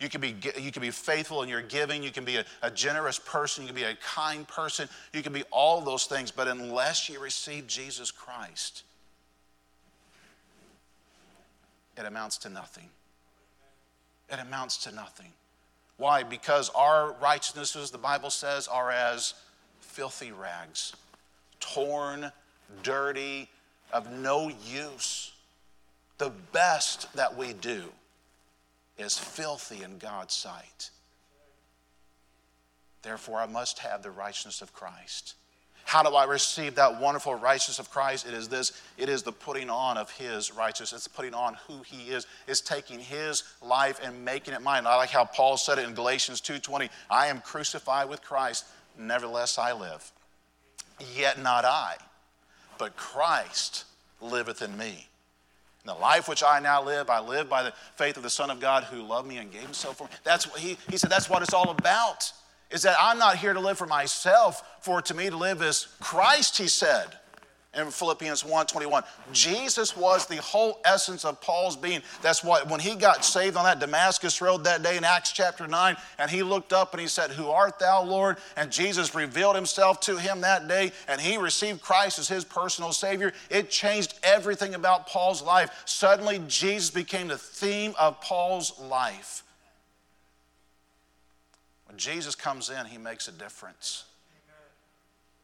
You 0.00 0.08
can 0.08 0.22
be, 0.22 0.34
you 0.58 0.72
can 0.72 0.80
be 0.80 0.90
faithful 0.90 1.42
in 1.42 1.48
your 1.48 1.60
giving. 1.60 2.02
You 2.02 2.10
can 2.10 2.24
be 2.24 2.36
a, 2.36 2.44
a 2.62 2.70
generous 2.70 3.18
person. 3.18 3.64
You 3.64 3.68
can 3.68 3.76
be 3.76 3.82
a 3.82 3.94
kind 3.96 4.48
person. 4.48 4.88
You 5.12 5.22
can 5.22 5.34
be 5.34 5.42
all 5.50 5.82
those 5.82 6.06
things. 6.06 6.30
But 6.30 6.48
unless 6.48 7.10
you 7.10 7.20
receive 7.20 7.66
Jesus 7.66 8.10
Christ, 8.10 8.84
it 11.98 12.06
amounts 12.06 12.38
to 12.38 12.48
nothing. 12.48 12.88
It 14.30 14.38
amounts 14.40 14.78
to 14.84 14.94
nothing. 14.94 15.32
Why? 15.98 16.22
Because 16.22 16.70
our 16.70 17.14
righteousnesses, 17.20 17.90
the 17.90 17.98
Bible 17.98 18.30
says, 18.30 18.68
are 18.68 18.90
as 18.90 19.34
filthy 19.80 20.32
rags, 20.32 20.94
torn, 21.58 22.32
dirty, 22.82 23.48
of 23.92 24.10
no 24.12 24.50
use. 24.66 25.32
The 26.18 26.32
best 26.52 27.12
that 27.14 27.36
we 27.36 27.52
do 27.52 27.84
is 28.98 29.18
filthy 29.18 29.82
in 29.82 29.98
God's 29.98 30.34
sight. 30.34 30.90
Therefore, 33.02 33.38
I 33.38 33.46
must 33.46 33.78
have 33.80 34.02
the 34.02 34.10
righteousness 34.10 34.60
of 34.60 34.72
Christ. 34.72 35.34
How 35.84 36.02
do 36.02 36.14
I 36.14 36.24
receive 36.24 36.76
that 36.76 37.00
wonderful 37.00 37.34
righteousness 37.34 37.78
of 37.78 37.90
Christ? 37.90 38.24
It 38.24 38.34
is 38.34 38.48
this 38.48 38.80
it 38.96 39.08
is 39.08 39.22
the 39.22 39.32
putting 39.32 39.70
on 39.70 39.96
of 39.96 40.10
His 40.10 40.54
righteousness. 40.54 41.06
It's 41.06 41.08
putting 41.08 41.34
on 41.34 41.56
who 41.66 41.82
He 41.82 42.10
is. 42.10 42.26
It's 42.46 42.60
taking 42.60 43.00
His 43.00 43.42
life 43.60 43.98
and 44.02 44.24
making 44.24 44.54
it 44.54 44.62
mine. 44.62 44.86
I 44.86 44.94
like 44.96 45.10
how 45.10 45.24
Paul 45.24 45.56
said 45.56 45.78
it 45.78 45.88
in 45.88 45.94
Galatians 45.94 46.40
2:20 46.42 46.90
I 47.10 47.26
am 47.26 47.40
crucified 47.40 48.08
with 48.08 48.22
Christ, 48.22 48.66
nevertheless 49.00 49.58
I 49.58 49.72
live. 49.72 50.10
Yet 51.16 51.42
not 51.42 51.64
I, 51.64 51.96
but 52.78 52.96
Christ 52.96 53.84
liveth 54.20 54.62
in 54.62 54.76
me. 54.76 55.08
And 55.82 55.96
the 55.96 56.00
life 56.00 56.28
which 56.28 56.42
I 56.42 56.60
now 56.60 56.84
live, 56.84 57.08
I 57.08 57.20
live 57.20 57.48
by 57.48 57.62
the 57.62 57.72
faith 57.96 58.16
of 58.16 58.22
the 58.22 58.30
Son 58.30 58.50
of 58.50 58.60
God 58.60 58.84
who 58.84 59.02
loved 59.02 59.26
me 59.26 59.38
and 59.38 59.50
gave 59.50 59.62
himself 59.62 59.96
for 59.96 60.04
me. 60.04 60.10
That's 60.24 60.46
what 60.46 60.60
he, 60.60 60.76
he 60.90 60.98
said, 60.98 61.10
that's 61.10 61.30
what 61.30 61.42
it's 61.42 61.54
all 61.54 61.70
about 61.70 62.32
is 62.70 62.82
that 62.82 62.96
I'm 63.00 63.18
not 63.18 63.36
here 63.36 63.52
to 63.52 63.60
live 63.60 63.78
for 63.78 63.86
myself, 63.86 64.62
for 64.80 65.02
to 65.02 65.14
me 65.14 65.28
to 65.28 65.36
live 65.36 65.60
is 65.60 65.88
Christ, 66.00 66.56
he 66.56 66.68
said 66.68 67.06
in 67.72 67.90
Philippians 67.90 68.42
1:21. 68.42 69.04
Jesus 69.32 69.96
was 69.96 70.26
the 70.26 70.36
whole 70.36 70.80
essence 70.84 71.24
of 71.24 71.40
Paul's 71.40 71.76
being. 71.76 72.02
That's 72.20 72.42
why 72.42 72.62
when 72.62 72.80
he 72.80 72.96
got 72.96 73.24
saved 73.24 73.56
on 73.56 73.64
that 73.64 73.78
Damascus 73.78 74.40
road 74.40 74.64
that 74.64 74.82
day 74.82 74.96
in 74.96 75.04
Acts 75.04 75.30
chapter 75.30 75.68
9, 75.68 75.96
and 76.18 76.30
he 76.30 76.42
looked 76.42 76.72
up 76.72 76.92
and 76.92 77.00
he 77.00 77.06
said, 77.06 77.30
Who 77.30 77.48
art 77.48 77.78
thou, 77.78 78.02
Lord? 78.02 78.38
And 78.56 78.72
Jesus 78.72 79.14
revealed 79.14 79.54
himself 79.54 80.00
to 80.00 80.16
him 80.16 80.40
that 80.40 80.66
day, 80.66 80.90
and 81.06 81.20
he 81.20 81.36
received 81.36 81.80
Christ 81.80 82.18
as 82.18 82.26
his 82.26 82.44
personal 82.44 82.92
Savior. 82.92 83.32
It 83.50 83.70
changed 83.70 84.18
everything 84.24 84.74
about 84.74 85.06
Paul's 85.06 85.42
life. 85.42 85.70
Suddenly, 85.84 86.42
Jesus 86.48 86.90
became 86.90 87.28
the 87.28 87.38
theme 87.38 87.94
of 87.98 88.20
Paul's 88.20 88.78
life. 88.80 89.44
When 91.86 91.98
Jesus 91.98 92.34
comes 92.34 92.68
in, 92.68 92.86
he 92.86 92.98
makes 92.98 93.28
a 93.28 93.32
difference. 93.32 94.04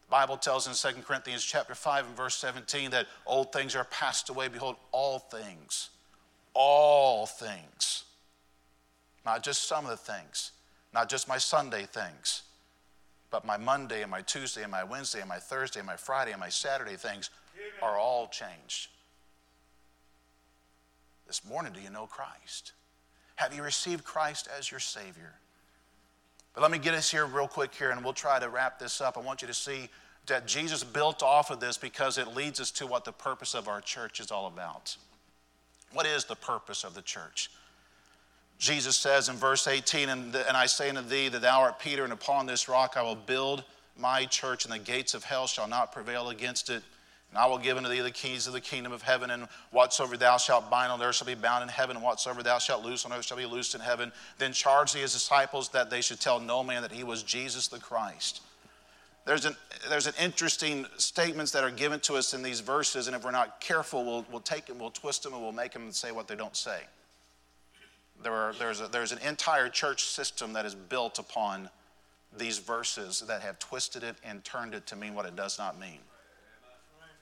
Bible 0.09 0.37
tells 0.37 0.67
in 0.67 0.93
2 0.93 1.03
Corinthians 1.03 1.45
chapter 1.45 1.75
5 1.75 2.07
and 2.07 2.17
verse 2.17 2.37
17 2.37 2.91
that 2.93 3.07
old 3.27 3.53
things 3.53 3.75
are 3.75 3.85
passed 3.85 4.29
away. 4.29 4.49
Behold, 4.49 4.77
all 4.93 5.19
things, 5.19 5.91
all 6.55 7.27
things, 7.27 8.05
not 9.25 9.43
just 9.43 9.67
some 9.67 9.85
of 9.85 9.91
the 9.91 9.97
things, 9.97 10.53
not 10.95 11.09
just 11.09 11.29
my 11.29 11.39
Sunday 11.39 11.85
things, 11.85 12.43
but 13.31 13.45
my 13.45 13.57
Monday 13.57 14.03
and 14.03 14.11
my 14.11 14.23
Tuesday 14.23 14.63
and 14.63 14.71
my 14.71 14.85
Wednesday 14.85 15.21
and 15.21 15.29
my 15.29 15.39
Thursday 15.39 15.81
and 15.81 15.87
my 15.87 15.97
Friday 15.97 16.31
and 16.31 16.41
my 16.41 16.49
Saturday 16.49 16.95
things 16.95 17.31
are 17.83 17.99
all 17.99 18.29
changed. 18.29 18.89
This 21.27 21.45
morning, 21.45 21.73
do 21.73 21.81
you 21.81 21.91
know 21.91 22.07
Christ? 22.07 22.73
Have 23.35 23.53
you 23.53 23.65
received 23.65 24.05
Christ 24.05 24.49
as 24.57 24.71
your 24.71 24.81
Savior? 24.81 25.35
But 26.57 26.63
let 26.63 26.71
me 26.71 26.79
get 26.79 26.95
us 26.95 27.11
here 27.11 27.27
real 27.27 27.47
quick 27.47 27.75
here 27.75 27.91
and 27.91 28.03
we'll 28.03 28.15
try 28.15 28.41
to 28.41 28.49
wrap 28.49 28.79
this 28.79 29.03
up. 29.03 29.19
I 29.19 29.21
want 29.21 29.43
you 29.43 29.49
to 29.49 29.55
see 29.55 29.91
that 30.27 30.47
Jesus 30.47 30.83
built 30.83 31.23
off 31.23 31.51
of 31.51 31.61
this 31.61 31.77
because 31.77 32.17
it 32.17 32.35
leads 32.35 32.61
us 32.61 32.71
to 32.73 32.87
what 32.87 33.05
the 33.05 33.13
purpose 33.13 33.55
of 33.55 33.69
our 33.69 33.83
church 33.83 34.21
is 34.21 34.31
all 34.31 34.47
about. 34.47 34.97
What 35.93 36.07
is 36.07 36.25
the 36.25 36.35
purpose 36.35 36.83
of 36.83 36.95
the 36.95 37.03
church? 37.03 37.51
Jesus 38.59 38.97
says 38.97 39.29
in 39.29 39.37
verse 39.37 39.69
18, 39.69 40.09
and, 40.09 40.35
and 40.35 40.57
I 40.57 40.65
say 40.65 40.89
unto 40.89 41.03
thee 41.03 41.29
that 41.29 41.43
thou 41.43 41.61
art 41.61 41.79
Peter, 41.79 42.05
and 42.05 42.13
upon 42.13 42.47
this 42.47 42.71
rock 42.71 42.97
I 42.97 43.03
will 43.03 43.17
build 43.17 43.63
my 43.99 44.25
church, 44.25 44.65
and 44.65 44.73
the 44.73 44.79
gates 44.79 45.13
of 45.13 45.25
hell 45.25 45.47
shall 45.47 45.69
not 45.69 45.93
prevail 45.93 46.31
against 46.31 46.71
it. 46.71 46.83
And 47.37 47.43
I 47.43 47.49
will 47.49 47.59
give 47.59 47.77
unto 47.77 47.91
thee 47.91 48.01
the 48.01 48.11
keys 48.11 48.47
of 48.47 48.55
the 48.55 48.63
kingdom 48.63 48.93
of 48.93 49.03
heaven, 49.03 49.31
and 49.31 49.47
whatsoever 49.71 50.17
thou 50.17 50.39
shalt 50.39 50.71
bind 50.71 50.91
on 50.91 51.03
earth 51.03 51.17
shall 51.17 51.27
be 51.27 51.35
bound 51.35 51.63
in 51.63 51.69
heaven, 51.69 51.95
and 51.95 52.03
whatsoever 52.03 52.43
thou 52.43 52.59
shalt 52.59 52.83
loose 52.83 53.05
on 53.05 53.13
earth 53.13 53.27
shall 53.27 53.37
be 53.37 53.45
loosed 53.45 53.75
in 53.75 53.81
heaven. 53.83 54.11
Then 54.39 54.55
charge 54.55 54.95
thee 54.95 55.01
his 55.01 55.13
disciples 55.13 55.69
that 55.69 55.91
they 55.91 56.01
should 56.01 56.19
tell 56.19 56.41
no 56.41 56.65
man 56.65 56.81
that 56.81 56.93
he 56.93 57.05
was 57.05 57.23
Jesus 57.23 57.69
the 57.69 57.79
Christ. 57.79 58.41
There's 59.27 59.45
an, 59.45 59.55
there's 59.91 60.07
an 60.07 60.15
interesting 60.19 60.87
statements 60.97 61.53
that 61.53 61.63
are 61.63 61.71
given 61.71 62.01
to 62.01 62.15
us 62.15 62.33
in 62.33 62.43
these 62.43 62.61
verses, 62.61 63.07
and 63.07 63.15
if 63.15 63.23
we're 63.23 63.33
not 63.33 63.61
careful, 63.61 64.03
we'll, 64.03 64.25
we'll 64.33 64.41
take 64.41 64.65
them, 64.65 64.79
we'll 64.79 64.89
twist 64.89 65.23
them, 65.23 65.35
and 65.35 65.43
we'll 65.43 65.53
make 65.53 65.75
them 65.75 65.93
say 65.93 66.13
what 66.13 66.29
they 66.29 66.37
don't 66.37 66.57
say. 66.57 66.81
There 68.23 68.33
are, 68.33 68.55
there's, 68.55 68.81
a, 68.81 68.89
there's 68.89 69.13
an 69.13 69.19
entire 69.19 69.69
church 69.69 70.05
system 70.05 70.55
that 70.55 70.65
is 70.65 70.75
built 70.75 71.19
upon 71.19 71.69
these 72.39 72.61
verses 72.61 73.23
that 73.29 73.43
have 73.43 73.59
twisted 73.59 74.03
it 74.05 74.17
and 74.25 74.43
turned 74.43 74.73
it 74.73 74.87
to 74.87 74.97
mean 74.97 75.15
what 75.15 75.27
it 75.27 75.37
does 75.37 75.59
not 75.59 75.79
mean. 75.79 75.99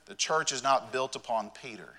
The 0.07 0.15
church 0.15 0.53
is 0.53 0.63
not 0.63 0.93
built 0.93 1.17
upon 1.17 1.51
Peter. 1.63 1.95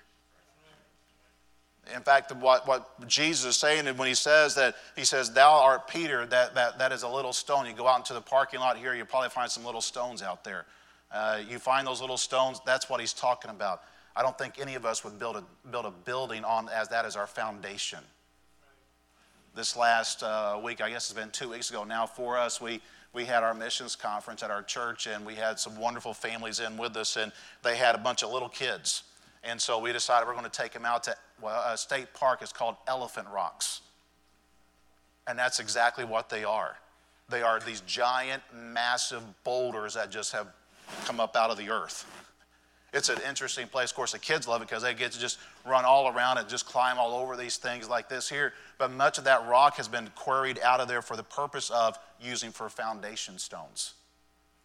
In 1.94 2.02
fact, 2.02 2.34
what, 2.34 2.66
what 2.66 3.06
Jesus 3.06 3.44
is 3.44 3.56
saying 3.56 3.86
when 3.96 4.08
he 4.08 4.14
says 4.14 4.56
that, 4.56 4.74
he 4.96 5.04
says, 5.04 5.32
Thou 5.32 5.52
art 5.52 5.86
Peter, 5.86 6.26
that, 6.26 6.54
that, 6.54 6.78
that 6.78 6.92
is 6.92 7.04
a 7.04 7.08
little 7.08 7.32
stone. 7.32 7.66
You 7.66 7.74
go 7.74 7.86
out 7.86 7.98
into 7.98 8.12
the 8.12 8.20
parking 8.20 8.58
lot 8.58 8.76
here, 8.76 8.94
you'll 8.94 9.06
probably 9.06 9.28
find 9.28 9.50
some 9.50 9.64
little 9.64 9.80
stones 9.80 10.20
out 10.20 10.42
there. 10.42 10.66
Uh, 11.12 11.40
you 11.48 11.58
find 11.60 11.86
those 11.86 12.00
little 12.00 12.16
stones, 12.16 12.60
that's 12.66 12.90
what 12.90 13.00
he's 13.00 13.12
talking 13.12 13.50
about. 13.50 13.82
I 14.16 14.22
don't 14.22 14.36
think 14.36 14.58
any 14.58 14.74
of 14.74 14.84
us 14.84 15.04
would 15.04 15.18
build 15.18 15.36
a, 15.36 15.44
build 15.70 15.84
a 15.84 15.90
building 15.90 16.44
on 16.44 16.68
as 16.68 16.88
that 16.88 17.04
as 17.04 17.14
our 17.14 17.26
foundation. 17.26 18.00
This 19.54 19.76
last 19.76 20.22
uh, 20.22 20.58
week, 20.62 20.80
I 20.80 20.90
guess 20.90 21.08
it's 21.08 21.18
been 21.18 21.30
two 21.30 21.50
weeks 21.50 21.70
ago 21.70 21.84
now 21.84 22.06
for 22.06 22.36
us, 22.36 22.60
we, 22.60 22.80
we 23.16 23.24
had 23.24 23.42
our 23.42 23.54
missions 23.54 23.96
conference 23.96 24.42
at 24.42 24.50
our 24.50 24.62
church, 24.62 25.06
and 25.06 25.24
we 25.24 25.34
had 25.34 25.58
some 25.58 25.74
wonderful 25.80 26.12
families 26.12 26.60
in 26.60 26.76
with 26.76 26.94
us, 26.98 27.16
and 27.16 27.32
they 27.62 27.74
had 27.74 27.94
a 27.94 27.98
bunch 27.98 28.22
of 28.22 28.30
little 28.30 28.50
kids. 28.50 29.04
And 29.42 29.58
so 29.60 29.78
we 29.78 29.90
decided 29.90 30.28
we're 30.28 30.34
going 30.34 30.44
to 30.44 30.50
take 30.50 30.72
them 30.72 30.84
out 30.84 31.04
to 31.04 31.16
well, 31.40 31.64
a 31.66 31.78
state 31.78 32.12
park. 32.12 32.40
It's 32.42 32.52
called 32.52 32.76
Elephant 32.86 33.26
Rocks. 33.32 33.80
And 35.26 35.38
that's 35.38 35.60
exactly 35.60 36.04
what 36.04 36.28
they 36.28 36.44
are. 36.44 36.76
They 37.30 37.42
are 37.42 37.58
these 37.58 37.80
giant, 37.80 38.42
massive 38.54 39.22
boulders 39.44 39.94
that 39.94 40.10
just 40.10 40.32
have 40.32 40.48
come 41.06 41.18
up 41.18 41.36
out 41.36 41.50
of 41.50 41.56
the 41.56 41.70
earth. 41.70 42.04
It's 42.96 43.10
an 43.10 43.18
interesting 43.28 43.68
place. 43.68 43.90
Of 43.90 43.96
course, 43.96 44.12
the 44.12 44.18
kids 44.18 44.48
love 44.48 44.62
it 44.62 44.68
because 44.68 44.82
they 44.82 44.94
get 44.94 45.12
to 45.12 45.20
just 45.20 45.38
run 45.66 45.84
all 45.84 46.08
around 46.08 46.38
and 46.38 46.48
just 46.48 46.64
climb 46.64 46.98
all 46.98 47.12
over 47.20 47.36
these 47.36 47.58
things 47.58 47.90
like 47.90 48.08
this 48.08 48.26
here. 48.26 48.54
But 48.78 48.90
much 48.90 49.18
of 49.18 49.24
that 49.24 49.46
rock 49.46 49.76
has 49.76 49.86
been 49.86 50.08
quarried 50.14 50.58
out 50.64 50.80
of 50.80 50.88
there 50.88 51.02
for 51.02 51.14
the 51.14 51.22
purpose 51.22 51.68
of 51.68 51.98
using 52.20 52.52
for 52.52 52.70
foundation 52.70 53.36
stones. 53.38 53.92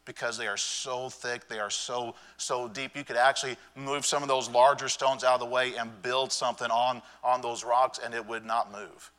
because 0.05 0.37
they 0.37 0.47
are 0.47 0.57
so 0.57 1.09
thick, 1.09 1.47
they 1.47 1.59
are 1.59 1.69
so, 1.69 2.15
so 2.37 2.67
deep. 2.67 2.95
You 2.95 3.03
could 3.03 3.17
actually 3.17 3.55
move 3.75 4.05
some 4.05 4.23
of 4.23 4.29
those 4.29 4.49
larger 4.49 4.89
stones 4.89 5.23
out 5.23 5.35
of 5.35 5.39
the 5.39 5.45
way 5.45 5.75
and 5.75 5.89
build 6.01 6.31
something 6.31 6.69
on, 6.71 7.01
on 7.23 7.41
those 7.41 7.63
rocks, 7.63 7.99
and 8.03 8.13
it 8.13 8.25
would 8.25 8.45
not 8.45 8.71
move. 8.71 9.11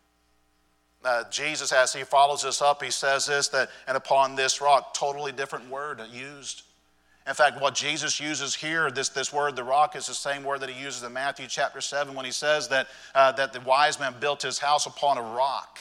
Uh, 1.05 1.25
Jesus, 1.31 1.73
as 1.73 1.93
he 1.93 2.05
follows 2.05 2.43
this 2.43 2.63
up, 2.63 2.83
he 2.83 2.91
says 2.91 3.27
this 3.27 3.49
that, 3.49 3.71
and 3.87 3.97
upon 3.97 4.37
this 4.37 4.61
rock, 4.61 4.95
totally 4.95 5.33
different 5.33 5.69
word 5.69 6.01
used. 6.13 6.63
In 7.27 7.35
fact, 7.35 7.61
what 7.61 7.75
Jesus 7.75 8.19
uses 8.19 8.55
here, 8.55 8.91
this, 8.91 9.09
this 9.11 9.33
word, 9.33 9.55
the 9.55 9.63
rock, 9.63 9.95
is 9.95 10.07
the 10.07 10.15
same 10.15 10.43
word 10.43 10.61
that 10.61 10.71
he 10.71 10.83
uses 10.83 11.05
in 11.05 11.13
Matthew 11.13 11.47
chapter 11.47 11.81
7 11.81 12.15
when 12.15 12.25
he 12.25 12.33
says 12.33 12.69
that, 12.69 12.89
uh, 13.15 13.31
that 13.33 13.53
the 13.53 13.61
wise 13.61 14.01
man 14.01 14.15
built 14.19 14.43
his 14.43 14.59
house 14.59 14.87
upon 14.87 15.19
a 15.19 15.23
rock. 15.23 15.79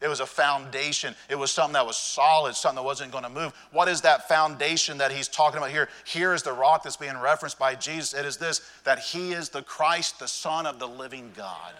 It 0.00 0.08
was 0.08 0.20
a 0.20 0.26
foundation. 0.26 1.14
It 1.28 1.36
was 1.36 1.50
something 1.50 1.72
that 1.72 1.86
was 1.86 1.96
solid, 1.96 2.54
something 2.54 2.76
that 2.76 2.84
wasn't 2.84 3.12
going 3.12 3.24
to 3.24 3.30
move. 3.30 3.52
What 3.72 3.88
is 3.88 4.02
that 4.02 4.28
foundation 4.28 4.98
that 4.98 5.10
he's 5.10 5.26
talking 5.26 5.58
about 5.58 5.70
here? 5.70 5.88
Here 6.04 6.34
is 6.34 6.42
the 6.42 6.52
rock 6.52 6.84
that's 6.84 6.96
being 6.96 7.18
referenced 7.18 7.58
by 7.58 7.74
Jesus. 7.74 8.14
It 8.14 8.24
is 8.24 8.36
this 8.36 8.60
that 8.84 9.00
he 9.00 9.32
is 9.32 9.48
the 9.48 9.62
Christ, 9.62 10.20
the 10.20 10.28
Son 10.28 10.66
of 10.66 10.78
the 10.78 10.86
living 10.86 11.32
God. 11.36 11.72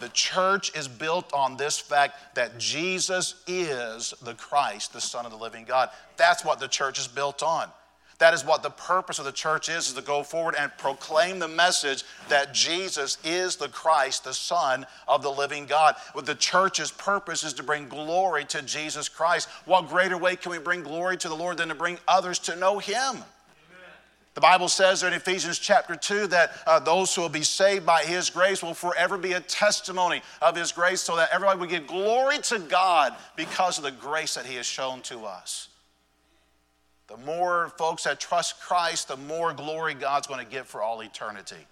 The 0.00 0.08
church 0.10 0.76
is 0.76 0.88
built 0.88 1.32
on 1.32 1.56
this 1.56 1.78
fact 1.78 2.34
that 2.34 2.58
Jesus 2.58 3.42
is 3.46 4.14
the 4.22 4.34
Christ, 4.34 4.92
the 4.92 5.00
Son 5.00 5.26
of 5.26 5.32
the 5.32 5.38
living 5.38 5.64
God. 5.64 5.90
That's 6.16 6.44
what 6.44 6.60
the 6.60 6.68
church 6.68 6.98
is 6.98 7.08
built 7.08 7.42
on. 7.42 7.68
That 8.18 8.34
is 8.34 8.44
what 8.44 8.64
the 8.64 8.70
purpose 8.70 9.20
of 9.20 9.24
the 9.24 9.32
church 9.32 9.68
is, 9.68 9.88
is 9.88 9.94
to 9.94 10.02
go 10.02 10.24
forward 10.24 10.56
and 10.58 10.76
proclaim 10.76 11.38
the 11.38 11.46
message 11.46 12.02
that 12.28 12.52
Jesus 12.52 13.16
is 13.22 13.54
the 13.56 13.68
Christ, 13.68 14.24
the 14.24 14.34
Son 14.34 14.86
of 15.06 15.22
the 15.22 15.30
living 15.30 15.66
God. 15.66 15.94
What 16.14 16.26
the 16.26 16.34
church's 16.34 16.90
purpose 16.90 17.44
is 17.44 17.52
to 17.54 17.62
bring 17.62 17.88
glory 17.88 18.44
to 18.46 18.62
Jesus 18.62 19.08
Christ. 19.08 19.48
What 19.66 19.88
greater 19.88 20.18
way 20.18 20.34
can 20.34 20.50
we 20.50 20.58
bring 20.58 20.82
glory 20.82 21.16
to 21.18 21.28
the 21.28 21.36
Lord 21.36 21.58
than 21.58 21.68
to 21.68 21.76
bring 21.76 21.98
others 22.08 22.40
to 22.40 22.56
know 22.56 22.80
Him? 22.80 23.18
The 24.34 24.40
Bible 24.40 24.68
says 24.68 25.02
in 25.02 25.12
Ephesians 25.12 25.58
chapter 25.58 25.96
2 25.96 26.28
that 26.28 26.52
uh, 26.66 26.78
those 26.78 27.12
who 27.14 27.22
will 27.22 27.28
be 27.28 27.42
saved 27.42 27.86
by 27.86 28.02
His 28.02 28.30
grace 28.30 28.62
will 28.62 28.74
forever 28.74 29.16
be 29.16 29.32
a 29.32 29.40
testimony 29.40 30.22
of 30.42 30.56
His 30.56 30.72
grace 30.72 31.00
so 31.00 31.16
that 31.16 31.30
everybody 31.32 31.58
will 31.58 31.66
give 31.66 31.86
glory 31.86 32.38
to 32.38 32.58
God 32.58 33.14
because 33.36 33.78
of 33.78 33.84
the 33.84 33.90
grace 33.90 34.34
that 34.34 34.46
He 34.46 34.56
has 34.56 34.66
shown 34.66 35.02
to 35.02 35.24
us. 35.24 35.68
The 37.08 37.16
more 37.16 37.72
folks 37.78 38.04
that 38.04 38.20
trust 38.20 38.60
Christ, 38.60 39.08
the 39.08 39.16
more 39.16 39.54
glory 39.54 39.94
God's 39.94 40.26
going 40.26 40.44
to 40.44 40.50
get 40.50 40.66
for 40.66 40.82
all 40.82 41.00
eternity. 41.00 41.66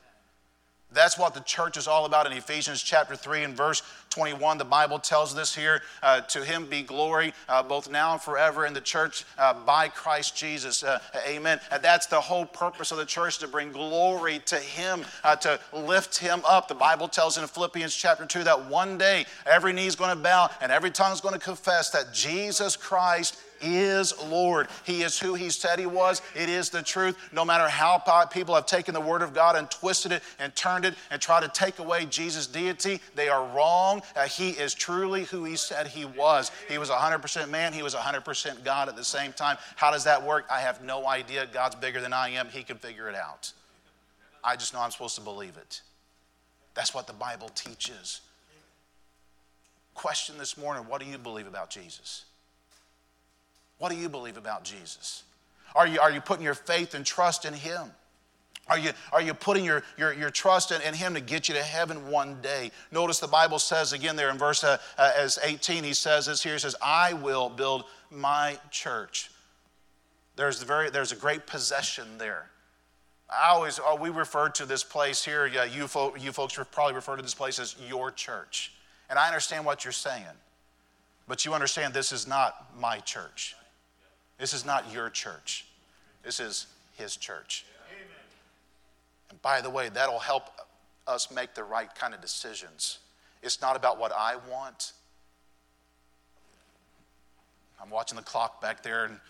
That's 0.92 1.18
what 1.18 1.34
the 1.34 1.40
church 1.40 1.76
is 1.76 1.88
all 1.88 2.06
about 2.06 2.26
in 2.26 2.32
Ephesians 2.32 2.82
chapter 2.82 3.16
3 3.16 3.42
and 3.42 3.54
verse 3.54 3.82
21. 4.10 4.56
The 4.56 4.64
Bible 4.64 4.98
tells 4.98 5.34
this 5.34 5.54
here 5.54 5.82
uh, 6.02 6.22
to 6.22 6.42
him 6.42 6.64
be 6.66 6.82
glory 6.82 7.34
uh, 7.50 7.62
both 7.62 7.90
now 7.90 8.12
and 8.12 8.20
forever 8.20 8.64
in 8.64 8.72
the 8.72 8.80
church 8.80 9.24
uh, 9.36 9.52
by 9.52 9.88
Christ 9.88 10.36
Jesus. 10.36 10.82
Uh, 10.82 11.00
amen. 11.28 11.60
And 11.70 11.82
that's 11.82 12.06
the 12.06 12.20
whole 12.20 12.46
purpose 12.46 12.92
of 12.92 12.98
the 12.98 13.04
church 13.04 13.38
to 13.38 13.48
bring 13.48 13.72
glory 13.72 14.40
to 14.46 14.56
him, 14.56 15.04
uh, 15.22 15.36
to 15.36 15.60
lift 15.72 16.16
him 16.16 16.40
up. 16.46 16.68
The 16.68 16.74
Bible 16.74 17.08
tells 17.08 17.36
in 17.36 17.46
Philippians 17.46 17.94
chapter 17.94 18.24
2 18.24 18.44
that 18.44 18.70
one 18.70 18.96
day 18.96 19.26
every 19.44 19.74
knee 19.74 19.88
is 19.88 19.96
going 19.96 20.16
to 20.16 20.22
bow 20.22 20.48
and 20.62 20.72
every 20.72 20.90
tongue 20.90 21.12
is 21.12 21.20
going 21.20 21.34
to 21.34 21.40
confess 21.40 21.90
that 21.90 22.14
Jesus 22.14 22.76
Christ 22.76 23.38
is 23.60 24.14
Lord. 24.28 24.68
He 24.84 25.02
is 25.02 25.18
who 25.18 25.34
He 25.34 25.50
said 25.50 25.78
He 25.78 25.86
was. 25.86 26.22
It 26.34 26.48
is 26.48 26.70
the 26.70 26.82
truth. 26.82 27.16
No 27.32 27.44
matter 27.44 27.68
how 27.68 27.98
people 28.26 28.54
have 28.54 28.66
taken 28.66 28.94
the 28.94 29.00
Word 29.00 29.22
of 29.22 29.34
God 29.34 29.56
and 29.56 29.70
twisted 29.70 30.12
it 30.12 30.22
and 30.38 30.54
turned 30.54 30.84
it 30.84 30.94
and 31.10 31.20
tried 31.20 31.42
to 31.42 31.48
take 31.48 31.78
away 31.78 32.06
Jesus' 32.06 32.46
deity, 32.46 33.00
they 33.14 33.28
are 33.28 33.46
wrong. 33.54 34.02
Uh, 34.14 34.26
he 34.26 34.50
is 34.50 34.74
truly 34.74 35.24
who 35.24 35.44
He 35.44 35.56
said 35.56 35.86
He 35.86 36.04
was. 36.04 36.50
He 36.68 36.78
was 36.78 36.90
100% 36.90 37.48
man, 37.50 37.72
He 37.72 37.82
was 37.82 37.94
100% 37.94 38.64
God 38.64 38.88
at 38.88 38.96
the 38.96 39.04
same 39.04 39.32
time. 39.32 39.56
How 39.76 39.90
does 39.90 40.04
that 40.04 40.22
work? 40.22 40.46
I 40.50 40.60
have 40.60 40.82
no 40.82 41.06
idea. 41.06 41.46
God's 41.52 41.74
bigger 41.76 42.00
than 42.00 42.12
I 42.12 42.30
am. 42.30 42.48
He 42.48 42.62
can 42.62 42.78
figure 42.78 43.08
it 43.08 43.14
out. 43.14 43.52
I 44.42 44.56
just 44.56 44.72
know 44.72 44.80
I'm 44.80 44.90
supposed 44.90 45.16
to 45.16 45.22
believe 45.22 45.56
it. 45.56 45.82
That's 46.74 46.94
what 46.94 47.06
the 47.06 47.12
Bible 47.12 47.48
teaches. 47.48 48.20
Question 49.94 50.36
this 50.36 50.58
morning 50.58 50.84
what 50.84 51.00
do 51.00 51.06
you 51.08 51.18
believe 51.18 51.46
about 51.46 51.70
Jesus? 51.70 52.26
What 53.78 53.90
do 53.90 53.98
you 53.98 54.08
believe 54.08 54.36
about 54.36 54.64
Jesus? 54.64 55.22
Are 55.74 55.86
you, 55.86 56.00
are 56.00 56.10
you 56.10 56.20
putting 56.20 56.44
your 56.44 56.54
faith 56.54 56.94
and 56.94 57.04
trust 57.04 57.44
in 57.44 57.52
Him? 57.52 57.90
Are 58.68 58.78
you, 58.78 58.90
are 59.12 59.22
you 59.22 59.32
putting 59.34 59.64
your, 59.64 59.84
your, 59.96 60.12
your 60.12 60.30
trust 60.30 60.72
in, 60.72 60.80
in, 60.82 60.94
Him 60.94 61.14
to 61.14 61.20
get 61.20 61.48
you 61.48 61.54
to 61.54 61.62
heaven 61.62 62.10
one 62.10 62.40
day? 62.40 62.72
Notice 62.90 63.20
the 63.20 63.28
Bible 63.28 63.58
says 63.58 63.92
again 63.92 64.16
there 64.16 64.30
in 64.30 64.38
verse 64.38 64.64
uh, 64.64 64.78
uh, 64.98 65.12
as 65.16 65.38
18, 65.42 65.84
He 65.84 65.92
says 65.92 66.26
this 66.26 66.42
here 66.42 66.54
He 66.54 66.58
says, 66.58 66.74
I 66.82 67.12
will 67.12 67.48
build 67.48 67.84
my 68.10 68.58
church. 68.70 69.30
There's, 70.34 70.58
the 70.58 70.66
very, 70.66 70.90
there's 70.90 71.12
a 71.12 71.16
great 71.16 71.46
possession 71.46 72.06
there. 72.18 72.50
I 73.28 73.50
always, 73.50 73.80
oh, 73.82 73.96
we 73.96 74.10
refer 74.10 74.48
to 74.50 74.66
this 74.66 74.84
place 74.84 75.24
here, 75.24 75.46
yeah, 75.46 75.64
you, 75.64 75.86
folk, 75.86 76.22
you 76.22 76.32
folks 76.32 76.58
probably 76.70 76.94
refer 76.94 77.16
to 77.16 77.22
this 77.22 77.34
place 77.34 77.58
as 77.58 77.74
your 77.88 78.10
church. 78.10 78.72
And 79.10 79.18
I 79.18 79.26
understand 79.26 79.64
what 79.64 79.84
you're 79.84 79.92
saying. 79.92 80.24
But 81.28 81.44
you 81.44 81.54
understand 81.54 81.92
this 81.92 82.12
is 82.12 82.26
not 82.26 82.72
my 82.78 82.98
church. 83.00 83.56
This 84.38 84.52
is 84.52 84.64
not 84.64 84.92
your 84.92 85.08
church. 85.10 85.66
This 86.22 86.40
is 86.40 86.66
his 86.96 87.16
church. 87.16 87.64
Amen. 87.90 88.06
And 89.30 89.42
by 89.42 89.60
the 89.60 89.70
way, 89.70 89.88
that'll 89.88 90.18
help 90.18 90.50
us 91.06 91.30
make 91.30 91.54
the 91.54 91.64
right 91.64 91.92
kind 91.94 92.14
of 92.14 92.20
decisions. 92.20 92.98
It's 93.42 93.60
not 93.60 93.76
about 93.76 93.98
what 93.98 94.12
I 94.12 94.36
want. 94.50 94.92
I'm 97.80 97.90
watching 97.90 98.16
the 98.16 98.24
clock 98.24 98.60
back 98.60 98.82
there, 98.82 99.04
and 99.04 99.20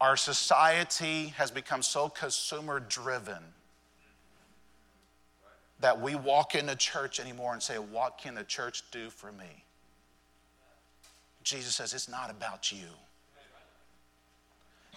our 0.00 0.16
society 0.16 1.28
has 1.36 1.50
become 1.50 1.82
so 1.82 2.08
consumer 2.08 2.80
driven 2.80 3.42
that 5.80 6.00
we 6.00 6.14
walk 6.14 6.54
into 6.54 6.74
church 6.76 7.20
anymore 7.20 7.52
and 7.52 7.62
say, 7.62 7.76
What 7.76 8.18
can 8.18 8.34
the 8.34 8.44
church 8.44 8.82
do 8.90 9.10
for 9.10 9.32
me? 9.32 9.64
Jesus 11.42 11.74
says, 11.76 11.94
It's 11.94 12.08
not 12.08 12.30
about 12.30 12.72
you 12.72 12.88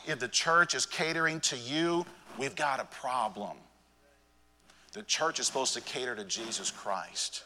if 0.06 0.20
the 0.20 0.28
church 0.28 0.76
is 0.76 0.86
catering 0.86 1.40
to 1.42 1.58
you, 1.58 2.06
we've 2.38 2.56
got 2.56 2.80
a 2.80 2.86
problem. 2.86 3.58
The 4.94 5.04
church 5.04 5.40
is 5.40 5.48
supposed 5.48 5.74
to 5.74 5.82
cater 5.82 6.16
to 6.16 6.24
Jesus 6.24 6.72
Christ. 6.72 7.44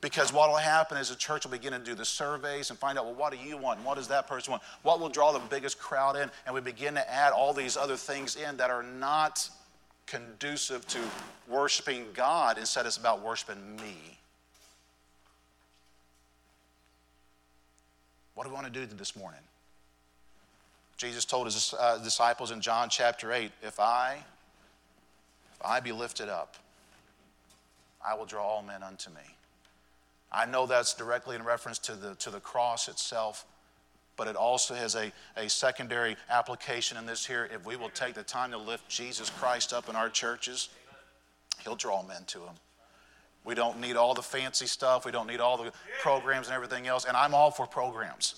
Because 0.00 0.32
what 0.34 0.50
will 0.50 0.56
happen 0.56 0.98
is 0.98 1.08
the 1.08 1.16
church 1.16 1.44
will 1.44 1.52
begin 1.52 1.72
to 1.72 1.78
do 1.78 1.94
the 1.94 2.04
surveys 2.04 2.68
and 2.68 2.78
find 2.78 2.98
out, 2.98 3.06
well, 3.06 3.14
what 3.14 3.32
do 3.32 3.38
you 3.38 3.56
want? 3.56 3.82
What 3.82 3.96
does 3.96 4.08
that 4.08 4.26
person 4.26 4.50
want? 4.52 4.62
What 4.82 5.00
will 5.00 5.08
draw 5.08 5.32
the 5.32 5.38
biggest 5.38 5.78
crowd 5.78 6.16
in? 6.16 6.30
And 6.44 6.54
we 6.54 6.60
begin 6.60 6.94
to 6.94 7.10
add 7.10 7.32
all 7.32 7.54
these 7.54 7.76
other 7.76 7.96
things 7.96 8.36
in 8.36 8.58
that 8.58 8.70
are 8.70 8.82
not 8.82 9.48
conducive 10.06 10.86
to 10.88 10.98
worshiping 11.48 12.04
God. 12.12 12.58
Instead, 12.58 12.84
it's 12.84 12.98
about 12.98 13.22
worshiping 13.22 13.76
me. 13.76 14.18
What 18.34 18.44
do 18.44 18.50
we 18.50 18.54
want 18.54 18.66
to 18.66 18.72
do 18.72 18.84
this 18.84 19.16
morning? 19.16 19.40
Jesus 20.96 21.24
told 21.24 21.46
his 21.46 21.74
uh, 21.78 21.98
disciples 21.98 22.50
in 22.50 22.60
John 22.60 22.88
chapter 22.88 23.32
8 23.32 23.50
if 23.62 23.80
I, 23.80 24.16
if 25.54 25.66
I 25.66 25.80
be 25.80 25.92
lifted 25.92 26.28
up, 26.28 26.56
I 28.06 28.14
will 28.14 28.26
draw 28.26 28.44
all 28.44 28.62
men 28.62 28.82
unto 28.82 29.10
me. 29.10 29.22
I 30.30 30.46
know 30.46 30.66
that's 30.66 30.94
directly 30.94 31.36
in 31.36 31.44
reference 31.44 31.78
to 31.80 31.94
the, 31.94 32.14
to 32.16 32.30
the 32.30 32.40
cross 32.40 32.88
itself, 32.88 33.46
but 34.16 34.28
it 34.28 34.36
also 34.36 34.74
has 34.74 34.94
a, 34.94 35.12
a 35.36 35.48
secondary 35.48 36.16
application 36.28 36.98
in 36.98 37.06
this 37.06 37.24
here. 37.24 37.48
If 37.52 37.64
we 37.64 37.76
will 37.76 37.88
take 37.88 38.14
the 38.14 38.22
time 38.22 38.50
to 38.50 38.58
lift 38.58 38.88
Jesus 38.88 39.30
Christ 39.30 39.72
up 39.72 39.88
in 39.88 39.96
our 39.96 40.08
churches, 40.08 40.68
he'll 41.62 41.76
draw 41.76 42.02
men 42.02 42.22
to 42.28 42.40
him. 42.40 42.54
We 43.44 43.54
don't 43.54 43.80
need 43.80 43.96
all 43.96 44.14
the 44.14 44.22
fancy 44.22 44.66
stuff. 44.66 45.04
We 45.04 45.12
don't 45.12 45.26
need 45.26 45.40
all 45.40 45.56
the 45.56 45.72
programs 46.00 46.46
and 46.46 46.54
everything 46.54 46.86
else. 46.86 47.04
And 47.04 47.16
I'm 47.16 47.34
all 47.34 47.50
for 47.50 47.66
programs. 47.66 48.36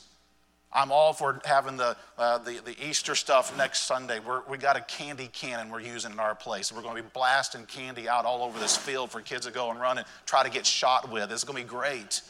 I'm 0.72 0.92
all 0.92 1.12
for 1.12 1.40
having 1.44 1.76
the, 1.76 1.96
uh, 2.18 2.38
the, 2.38 2.60
the, 2.64 2.76
Easter 2.86 3.14
stuff 3.14 3.56
next 3.56 3.84
Sunday. 3.84 4.18
We're, 4.18 4.42
we 4.48 4.58
got 4.58 4.76
a 4.76 4.80
candy 4.82 5.28
cannon 5.28 5.70
we're 5.70 5.80
using 5.80 6.12
in 6.12 6.18
our 6.18 6.34
place. 6.34 6.72
We're 6.72 6.82
going 6.82 6.96
to 6.96 7.02
be 7.02 7.08
blasting 7.14 7.64
candy 7.66 8.08
out 8.08 8.24
all 8.24 8.42
over 8.42 8.58
this 8.58 8.76
field 8.76 9.10
for 9.10 9.20
kids 9.20 9.46
to 9.46 9.52
go 9.52 9.70
and 9.70 9.80
run 9.80 9.98
and 9.98 10.06
try 10.26 10.42
to 10.42 10.50
get 10.50 10.66
shot 10.66 11.10
with. 11.10 11.30
It's 11.32 11.44
going 11.44 11.56
to 11.56 11.64
be 11.64 11.68
great. 11.68 12.20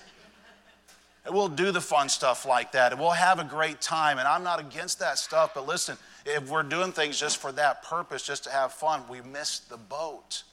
And 1.24 1.34
we'll 1.34 1.48
do 1.48 1.72
the 1.72 1.80
fun 1.80 2.08
stuff 2.08 2.46
like 2.46 2.72
that, 2.72 2.92
and 2.92 3.00
we'll 3.00 3.10
have 3.10 3.40
a 3.40 3.44
great 3.44 3.80
time. 3.80 4.18
And 4.18 4.28
I'm 4.28 4.44
not 4.44 4.60
against 4.60 5.00
that 5.00 5.18
stuff, 5.18 5.52
but 5.54 5.66
listen, 5.66 5.96
if 6.24 6.48
we're 6.48 6.62
doing 6.62 6.92
things 6.92 7.18
just 7.18 7.38
for 7.38 7.50
that 7.52 7.82
purpose, 7.82 8.22
just 8.22 8.44
to 8.44 8.50
have 8.50 8.72
fun, 8.72 9.02
we 9.08 9.20
miss 9.22 9.58
the 9.58 9.76
boat. 9.76 10.44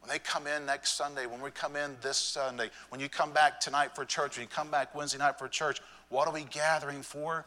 When 0.00 0.08
they 0.08 0.18
come 0.18 0.46
in 0.46 0.66
next 0.66 0.94
Sunday, 0.94 1.26
when 1.26 1.40
we 1.40 1.50
come 1.50 1.76
in 1.76 1.96
this 2.02 2.16
Sunday, 2.16 2.70
when 2.88 3.00
you 3.00 3.08
come 3.08 3.32
back 3.32 3.60
tonight 3.60 3.94
for 3.94 4.04
church, 4.04 4.36
when 4.36 4.44
you 4.44 4.48
come 4.48 4.68
back 4.68 4.94
Wednesday 4.94 5.18
night 5.18 5.38
for 5.38 5.46
church, 5.46 5.80
what 6.12 6.28
are 6.28 6.34
we 6.34 6.44
gathering 6.44 7.02
for? 7.02 7.46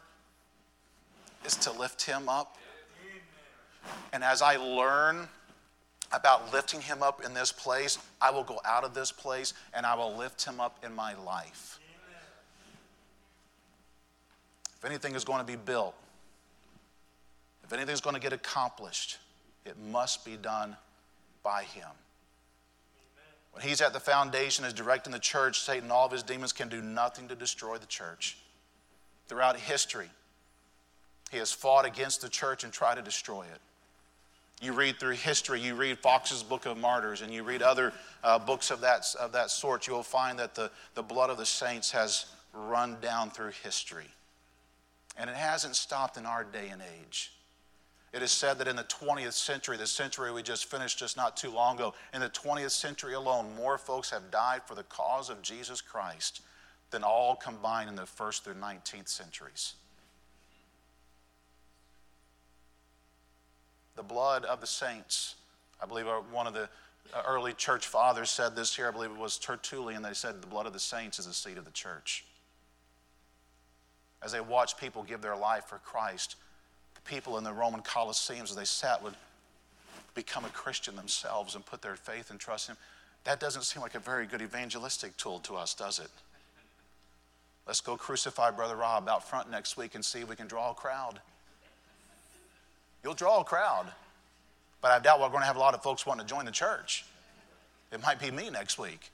Is 1.44 1.56
to 1.58 1.72
lift 1.72 2.02
him 2.02 2.28
up. 2.28 2.56
And 4.12 4.24
as 4.24 4.42
I 4.42 4.56
learn 4.56 5.28
about 6.12 6.52
lifting 6.52 6.80
him 6.80 7.02
up 7.02 7.24
in 7.24 7.32
this 7.32 7.52
place, 7.52 7.98
I 8.20 8.32
will 8.32 8.42
go 8.42 8.60
out 8.64 8.82
of 8.82 8.92
this 8.92 9.12
place 9.12 9.54
and 9.72 9.86
I 9.86 9.94
will 9.94 10.16
lift 10.16 10.44
him 10.44 10.60
up 10.60 10.84
in 10.84 10.92
my 10.92 11.14
life. 11.14 11.78
If 14.78 14.84
anything 14.84 15.14
is 15.14 15.24
going 15.24 15.38
to 15.38 15.46
be 15.46 15.56
built, 15.56 15.94
if 17.62 17.72
anything 17.72 17.94
is 17.94 18.00
going 18.00 18.14
to 18.14 18.20
get 18.20 18.32
accomplished, 18.32 19.18
it 19.64 19.76
must 19.90 20.24
be 20.24 20.36
done 20.36 20.76
by 21.42 21.62
Him. 21.62 21.88
When 23.52 23.64
He's 23.64 23.80
at 23.80 23.92
the 23.92 24.00
foundation, 24.00 24.64
is 24.64 24.72
directing 24.72 25.12
the 25.12 25.18
church, 25.18 25.60
Satan 25.60 25.84
and 25.84 25.92
all 25.92 26.06
of 26.06 26.12
his 26.12 26.22
demons 26.22 26.52
can 26.52 26.68
do 26.68 26.80
nothing 26.80 27.28
to 27.28 27.34
destroy 27.34 27.78
the 27.78 27.86
church. 27.86 28.36
Throughout 29.28 29.56
history, 29.56 30.08
he 31.30 31.38
has 31.38 31.52
fought 31.52 31.84
against 31.84 32.22
the 32.22 32.28
church 32.28 32.64
and 32.64 32.72
tried 32.72 32.96
to 32.96 33.02
destroy 33.02 33.42
it. 33.42 33.60
You 34.62 34.72
read 34.72 34.98
through 34.98 35.14
history, 35.14 35.60
you 35.60 35.74
read 35.74 35.98
Fox's 35.98 36.42
Book 36.42 36.64
of 36.64 36.78
Martyrs, 36.78 37.20
and 37.20 37.32
you 37.32 37.42
read 37.42 37.60
other 37.60 37.92
uh, 38.24 38.38
books 38.38 38.70
of 38.70 38.80
that, 38.80 39.04
of 39.20 39.32
that 39.32 39.50
sort, 39.50 39.86
you'll 39.86 40.02
find 40.02 40.38
that 40.38 40.54
the, 40.54 40.70
the 40.94 41.02
blood 41.02 41.28
of 41.28 41.36
the 41.36 41.44
saints 41.44 41.90
has 41.90 42.26
run 42.54 42.96
down 43.02 43.30
through 43.30 43.50
history. 43.62 44.06
And 45.18 45.28
it 45.28 45.36
hasn't 45.36 45.76
stopped 45.76 46.16
in 46.16 46.24
our 46.24 46.44
day 46.44 46.68
and 46.70 46.80
age. 46.80 47.32
It 48.14 48.22
is 48.22 48.30
said 48.30 48.58
that 48.58 48.68
in 48.68 48.76
the 48.76 48.84
20th 48.84 49.34
century, 49.34 49.76
the 49.76 49.86
century 49.86 50.32
we 50.32 50.42
just 50.42 50.70
finished 50.70 50.98
just 50.98 51.18
not 51.18 51.36
too 51.36 51.50
long 51.50 51.76
ago, 51.76 51.92
in 52.14 52.20
the 52.20 52.30
20th 52.30 52.70
century 52.70 53.12
alone, 53.12 53.54
more 53.56 53.76
folks 53.76 54.08
have 54.08 54.30
died 54.30 54.62
for 54.64 54.74
the 54.74 54.84
cause 54.84 55.28
of 55.28 55.42
Jesus 55.42 55.82
Christ 55.82 56.40
than 56.90 57.02
all 57.02 57.36
combined 57.36 57.88
in 57.88 57.96
the 57.96 58.06
first 58.06 58.44
through 58.44 58.54
19th 58.54 59.08
centuries. 59.08 59.74
the 63.96 64.02
blood 64.02 64.44
of 64.44 64.60
the 64.60 64.66
saints. 64.66 65.34
I 65.82 65.86
believe 65.86 66.06
one 66.30 66.46
of 66.46 66.54
the 66.54 66.68
uh, 67.14 67.22
early 67.26 67.52
church 67.54 67.86
fathers 67.86 68.30
said 68.30 68.54
this 68.54 68.76
here. 68.76 68.88
I 68.88 68.90
believe 68.90 69.10
it 69.10 69.16
was 69.16 69.38
Tertullian. 69.38 70.02
They 70.02 70.12
said 70.12 70.40
the 70.40 70.46
blood 70.46 70.66
of 70.66 70.72
the 70.72 70.78
saints 70.78 71.18
is 71.18 71.26
the 71.26 71.32
seed 71.32 71.58
of 71.58 71.64
the 71.64 71.70
church. 71.70 72.24
As 74.22 74.32
they 74.32 74.40
watched 74.40 74.78
people 74.78 75.02
give 75.02 75.22
their 75.22 75.36
life 75.36 75.64
for 75.64 75.78
Christ, 75.78 76.36
the 76.94 77.00
people 77.02 77.38
in 77.38 77.44
the 77.44 77.52
Roman 77.52 77.80
Colosseums, 77.80 78.50
as 78.50 78.56
they 78.56 78.64
sat, 78.64 79.02
would 79.02 79.14
become 80.14 80.44
a 80.44 80.50
Christian 80.50 80.96
themselves 80.96 81.54
and 81.54 81.64
put 81.64 81.82
their 81.82 81.96
faith 81.96 82.30
and 82.30 82.38
trust 82.38 82.68
in 82.68 82.74
Him. 82.74 82.78
That 83.24 83.40
doesn't 83.40 83.62
seem 83.62 83.82
like 83.82 83.94
a 83.94 84.00
very 84.00 84.26
good 84.26 84.42
evangelistic 84.42 85.16
tool 85.16 85.40
to 85.40 85.56
us, 85.56 85.74
does 85.74 85.98
it? 85.98 86.10
Let's 87.66 87.80
go 87.80 87.96
crucify 87.96 88.52
Brother 88.52 88.76
Rob 88.76 89.08
out 89.08 89.28
front 89.28 89.50
next 89.50 89.76
week 89.76 89.94
and 89.94 90.04
see 90.04 90.20
if 90.20 90.28
we 90.28 90.36
can 90.36 90.46
draw 90.46 90.70
a 90.70 90.74
crowd. 90.74 91.20
You'll 93.02 93.14
draw 93.14 93.40
a 93.40 93.44
crowd, 93.44 93.86
but 94.80 94.92
I 94.92 94.98
doubt 95.00 95.20
we're 95.20 95.28
going 95.28 95.40
to 95.40 95.46
have 95.46 95.56
a 95.56 95.60
lot 95.60 95.74
of 95.74 95.82
folks 95.82 96.06
wanting 96.06 96.26
to 96.26 96.32
join 96.32 96.44
the 96.44 96.52
church. 96.52 97.04
It 97.92 98.02
might 98.02 98.20
be 98.20 98.30
me 98.30 98.50
next 98.50 98.78
week. 98.78 99.10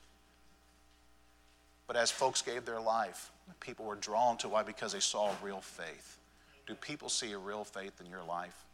But 1.87 1.97
as 1.97 2.11
folks 2.11 2.43
gave 2.43 2.65
their 2.65 2.81
life, 2.81 3.31
people 3.61 3.87
were 3.87 3.97
drawn 3.97 4.37
to 4.39 4.49
why? 4.49 4.63
Because 4.63 4.93
they 4.93 5.01
saw 5.01 5.31
real 5.43 5.61
faith. 5.61 6.19
Do 6.67 6.75
people 6.75 7.09
see 7.09 7.33
a 7.33 7.39
real 7.39 7.65
faith 7.65 8.01
in 8.01 8.11
your 8.11 8.23
life? 8.23 8.65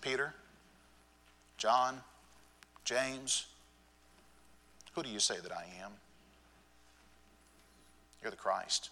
Peter, 0.00 0.34
John, 1.56 2.00
James, 2.84 3.46
who 4.94 5.02
do 5.02 5.08
you 5.08 5.20
say 5.20 5.36
that 5.42 5.52
I 5.52 5.64
am? 5.82 5.92
You're 8.22 8.30
the 8.30 8.36
Christ. 8.36 8.90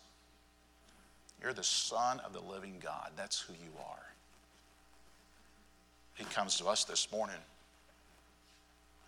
You're 1.41 1.53
the 1.53 1.65
Son 1.65 2.21
of 2.21 2.33
the 2.33 2.41
living 2.41 2.77
God. 2.83 3.13
That's 3.17 3.41
who 3.41 3.55
you 3.55 3.71
are. 3.79 4.13
He 6.15 6.25
comes 6.25 6.57
to 6.59 6.67
us 6.67 6.85
this 6.85 7.11
morning 7.11 7.37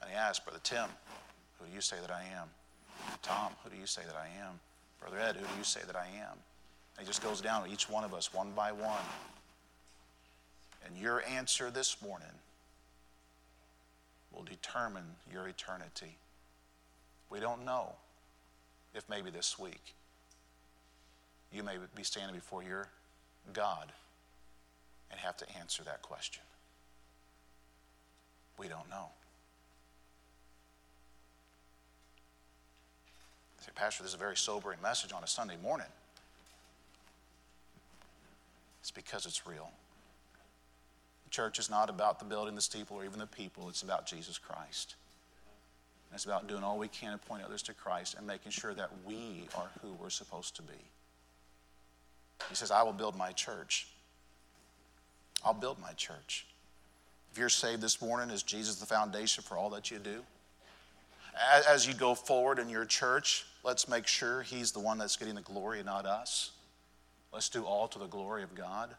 and 0.01 0.11
he 0.11 0.17
asks, 0.17 0.43
Brother 0.43 0.61
Tim, 0.63 0.87
who 1.59 1.67
do 1.67 1.75
you 1.75 1.81
say 1.81 1.97
that 2.01 2.11
I 2.11 2.23
am? 2.35 2.49
Tom, 3.23 3.53
who 3.63 3.71
do 3.71 3.77
you 3.77 3.87
say 3.87 4.03
that 4.07 4.17
I 4.17 4.27
am? 4.45 4.59
Brother 5.01 5.19
Ed, 5.19 5.37
who 5.37 5.43
do 5.43 5.59
you 5.59 5.65
say 5.65 5.81
that 5.87 5.97
I 5.97 6.07
am? 6.07 6.39
And 6.97 7.01
he 7.01 7.07
just 7.07 7.23
goes 7.23 7.41
down 7.41 7.65
to 7.67 7.73
each 7.73 7.91
one 7.91 8.05
of 8.05 8.15
us 8.15 8.33
one 8.33 8.53
by 8.53 8.73
one. 8.73 9.05
And 10.87 10.97
your 10.97 11.23
answer 11.29 11.71
this 11.71 12.01
morning 12.03 12.27
will 14.33 14.45
determine 14.45 15.05
your 15.31 15.49
eternity. 15.49 16.17
We 17.31 17.41
don't 17.41 17.65
know 17.65 17.93
if 18.95 19.09
maybe 19.09 19.31
this 19.31 19.59
week 19.59 19.95
you 21.53 21.63
may 21.63 21.77
be 21.95 22.03
standing 22.03 22.35
before 22.35 22.63
your 22.63 22.89
God 23.53 23.93
and 25.11 25.21
have 25.21 25.37
to 25.39 25.47
answer 25.59 25.83
that 25.85 26.03
question. 26.03 26.43
We 28.59 28.69
don't 28.69 28.89
know. 28.89 29.09
I 33.61 33.65
say, 33.65 33.73
Pastor, 33.75 34.03
this 34.03 34.11
is 34.11 34.15
a 34.15 34.19
very 34.19 34.37
sobering 34.37 34.79
message 34.83 35.13
on 35.13 35.23
a 35.23 35.27
Sunday 35.27 35.57
morning. 35.63 35.87
It's 38.81 38.91
because 38.91 39.27
it's 39.27 39.47
real. 39.47 39.71
The 41.25 41.31
church 41.31 41.59
is 41.59 41.71
not 41.71 41.89
about 41.89 42.19
the 42.19 42.25
building, 42.25 42.55
the 42.55 42.61
steeple, 42.61 42.97
or 42.97 43.05
even 43.05 43.19
the 43.19 43.27
people. 43.27 43.69
It's 43.69 43.83
about 43.83 44.07
Jesus 44.07 44.39
Christ. 44.39 44.97
And 46.11 46.17
it's 46.17 46.25
about 46.25 46.47
doing 46.47 46.65
all 46.65 46.79
we 46.79 46.89
can 46.89 47.13
to 47.13 47.19
point 47.19 47.45
others 47.45 47.63
to 47.65 47.75
Christ 47.75 48.17
and 48.19 48.27
making 48.27 48.53
sure 48.53 48.75
that 48.75 48.91
we 49.07 49.49
are 49.57 49.71
who 49.81 49.93
we're 49.93 50.11
supposed 50.11 50.57
to 50.57 50.63
be. 50.63 50.75
He 52.53 52.57
says, 52.57 52.71
I 52.71 52.83
will 52.83 52.93
build 52.93 53.17
my 53.17 53.33
church. 53.33 53.89
I'll 55.43 55.55
build 55.55 55.81
my 55.81 55.93
church. 55.93 56.47
If 57.33 57.39
you're 57.39 57.49
saved 57.49 57.81
this 57.81 58.03
morning, 58.03 58.29
is 58.29 58.43
Jesus 58.43 58.77
the 58.77 58.85
foundation 58.85 59.43
for 59.43 59.57
all 59.57 59.71
that 59.71 59.91
you 59.91 59.99
do? 59.99 60.21
As 61.67 61.87
you 61.87 61.95
go 61.95 62.15
forward 62.15 62.59
in 62.59 62.69
your 62.69 62.85
church, 62.85 63.47
let's 63.65 63.89
make 63.89 64.07
sure 64.07 64.43
He's 64.43 64.71
the 64.71 64.81
one 64.81 64.99
that's 64.99 65.17
getting 65.17 65.35
the 65.35 65.41
glory, 65.41 65.79
and 65.79 65.87
not 65.87 66.05
us. 66.05 66.51
Let's 67.33 67.49
do 67.49 67.65
all 67.65 67.89
to 67.89 67.99
the 67.99 68.07
glory 68.07 68.43
of 68.43 68.55
God. 68.55 68.91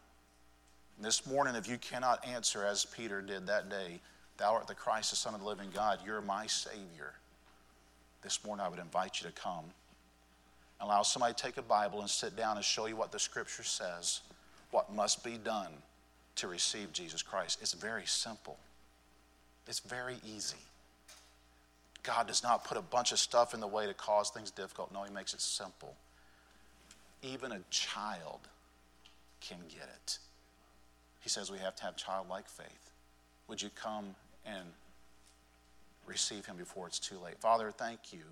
this 1.00 1.24
morning, 1.24 1.54
if 1.54 1.68
you 1.68 1.78
cannot 1.78 2.26
answer 2.26 2.64
as 2.64 2.84
Peter 2.84 3.22
did 3.22 3.46
that 3.46 3.70
day, 3.70 4.00
Thou 4.36 4.54
art 4.54 4.66
the 4.66 4.74
Christ, 4.74 5.10
the 5.10 5.16
Son 5.16 5.32
of 5.32 5.40
the 5.42 5.46
living 5.46 5.68
God, 5.72 6.00
you're 6.04 6.20
my 6.20 6.48
Savior. 6.48 7.12
This 8.22 8.44
morning, 8.44 8.66
I 8.66 8.68
would 8.68 8.80
invite 8.80 9.20
you 9.20 9.28
to 9.28 9.32
come. 9.32 9.64
Allow 10.80 11.02
somebody 11.02 11.34
to 11.34 11.42
take 11.42 11.56
a 11.56 11.62
Bible 11.62 12.00
and 12.00 12.10
sit 12.10 12.36
down 12.36 12.56
and 12.56 12.64
show 12.64 12.86
you 12.86 12.96
what 12.96 13.12
the 13.12 13.18
Scripture 13.18 13.62
says, 13.62 14.20
what 14.70 14.92
must 14.92 15.24
be 15.24 15.38
done 15.38 15.70
to 16.36 16.48
receive 16.48 16.92
Jesus 16.92 17.22
Christ. 17.22 17.58
It's 17.62 17.74
very 17.74 18.06
simple, 18.06 18.58
it's 19.66 19.80
very 19.80 20.16
easy. 20.26 20.56
God 22.02 22.26
does 22.26 22.42
not 22.42 22.64
put 22.64 22.76
a 22.76 22.82
bunch 22.82 23.12
of 23.12 23.18
stuff 23.18 23.54
in 23.54 23.60
the 23.60 23.66
way 23.66 23.86
to 23.86 23.94
cause 23.94 24.28
things 24.28 24.50
difficult. 24.50 24.92
No, 24.92 25.04
He 25.04 25.12
makes 25.12 25.32
it 25.32 25.40
simple. 25.40 25.94
Even 27.22 27.52
a 27.52 27.60
child 27.70 28.40
can 29.40 29.56
get 29.70 29.88
it. 30.02 30.18
He 31.20 31.30
says 31.30 31.50
we 31.50 31.58
have 31.58 31.74
to 31.76 31.84
have 31.84 31.96
childlike 31.96 32.46
faith. 32.46 32.90
Would 33.48 33.62
you 33.62 33.70
come 33.74 34.14
and 34.44 34.66
receive 36.06 36.44
Him 36.44 36.56
before 36.56 36.86
it's 36.86 36.98
too 36.98 37.16
late? 37.24 37.40
Father, 37.40 37.70
thank 37.70 38.12
you 38.12 38.24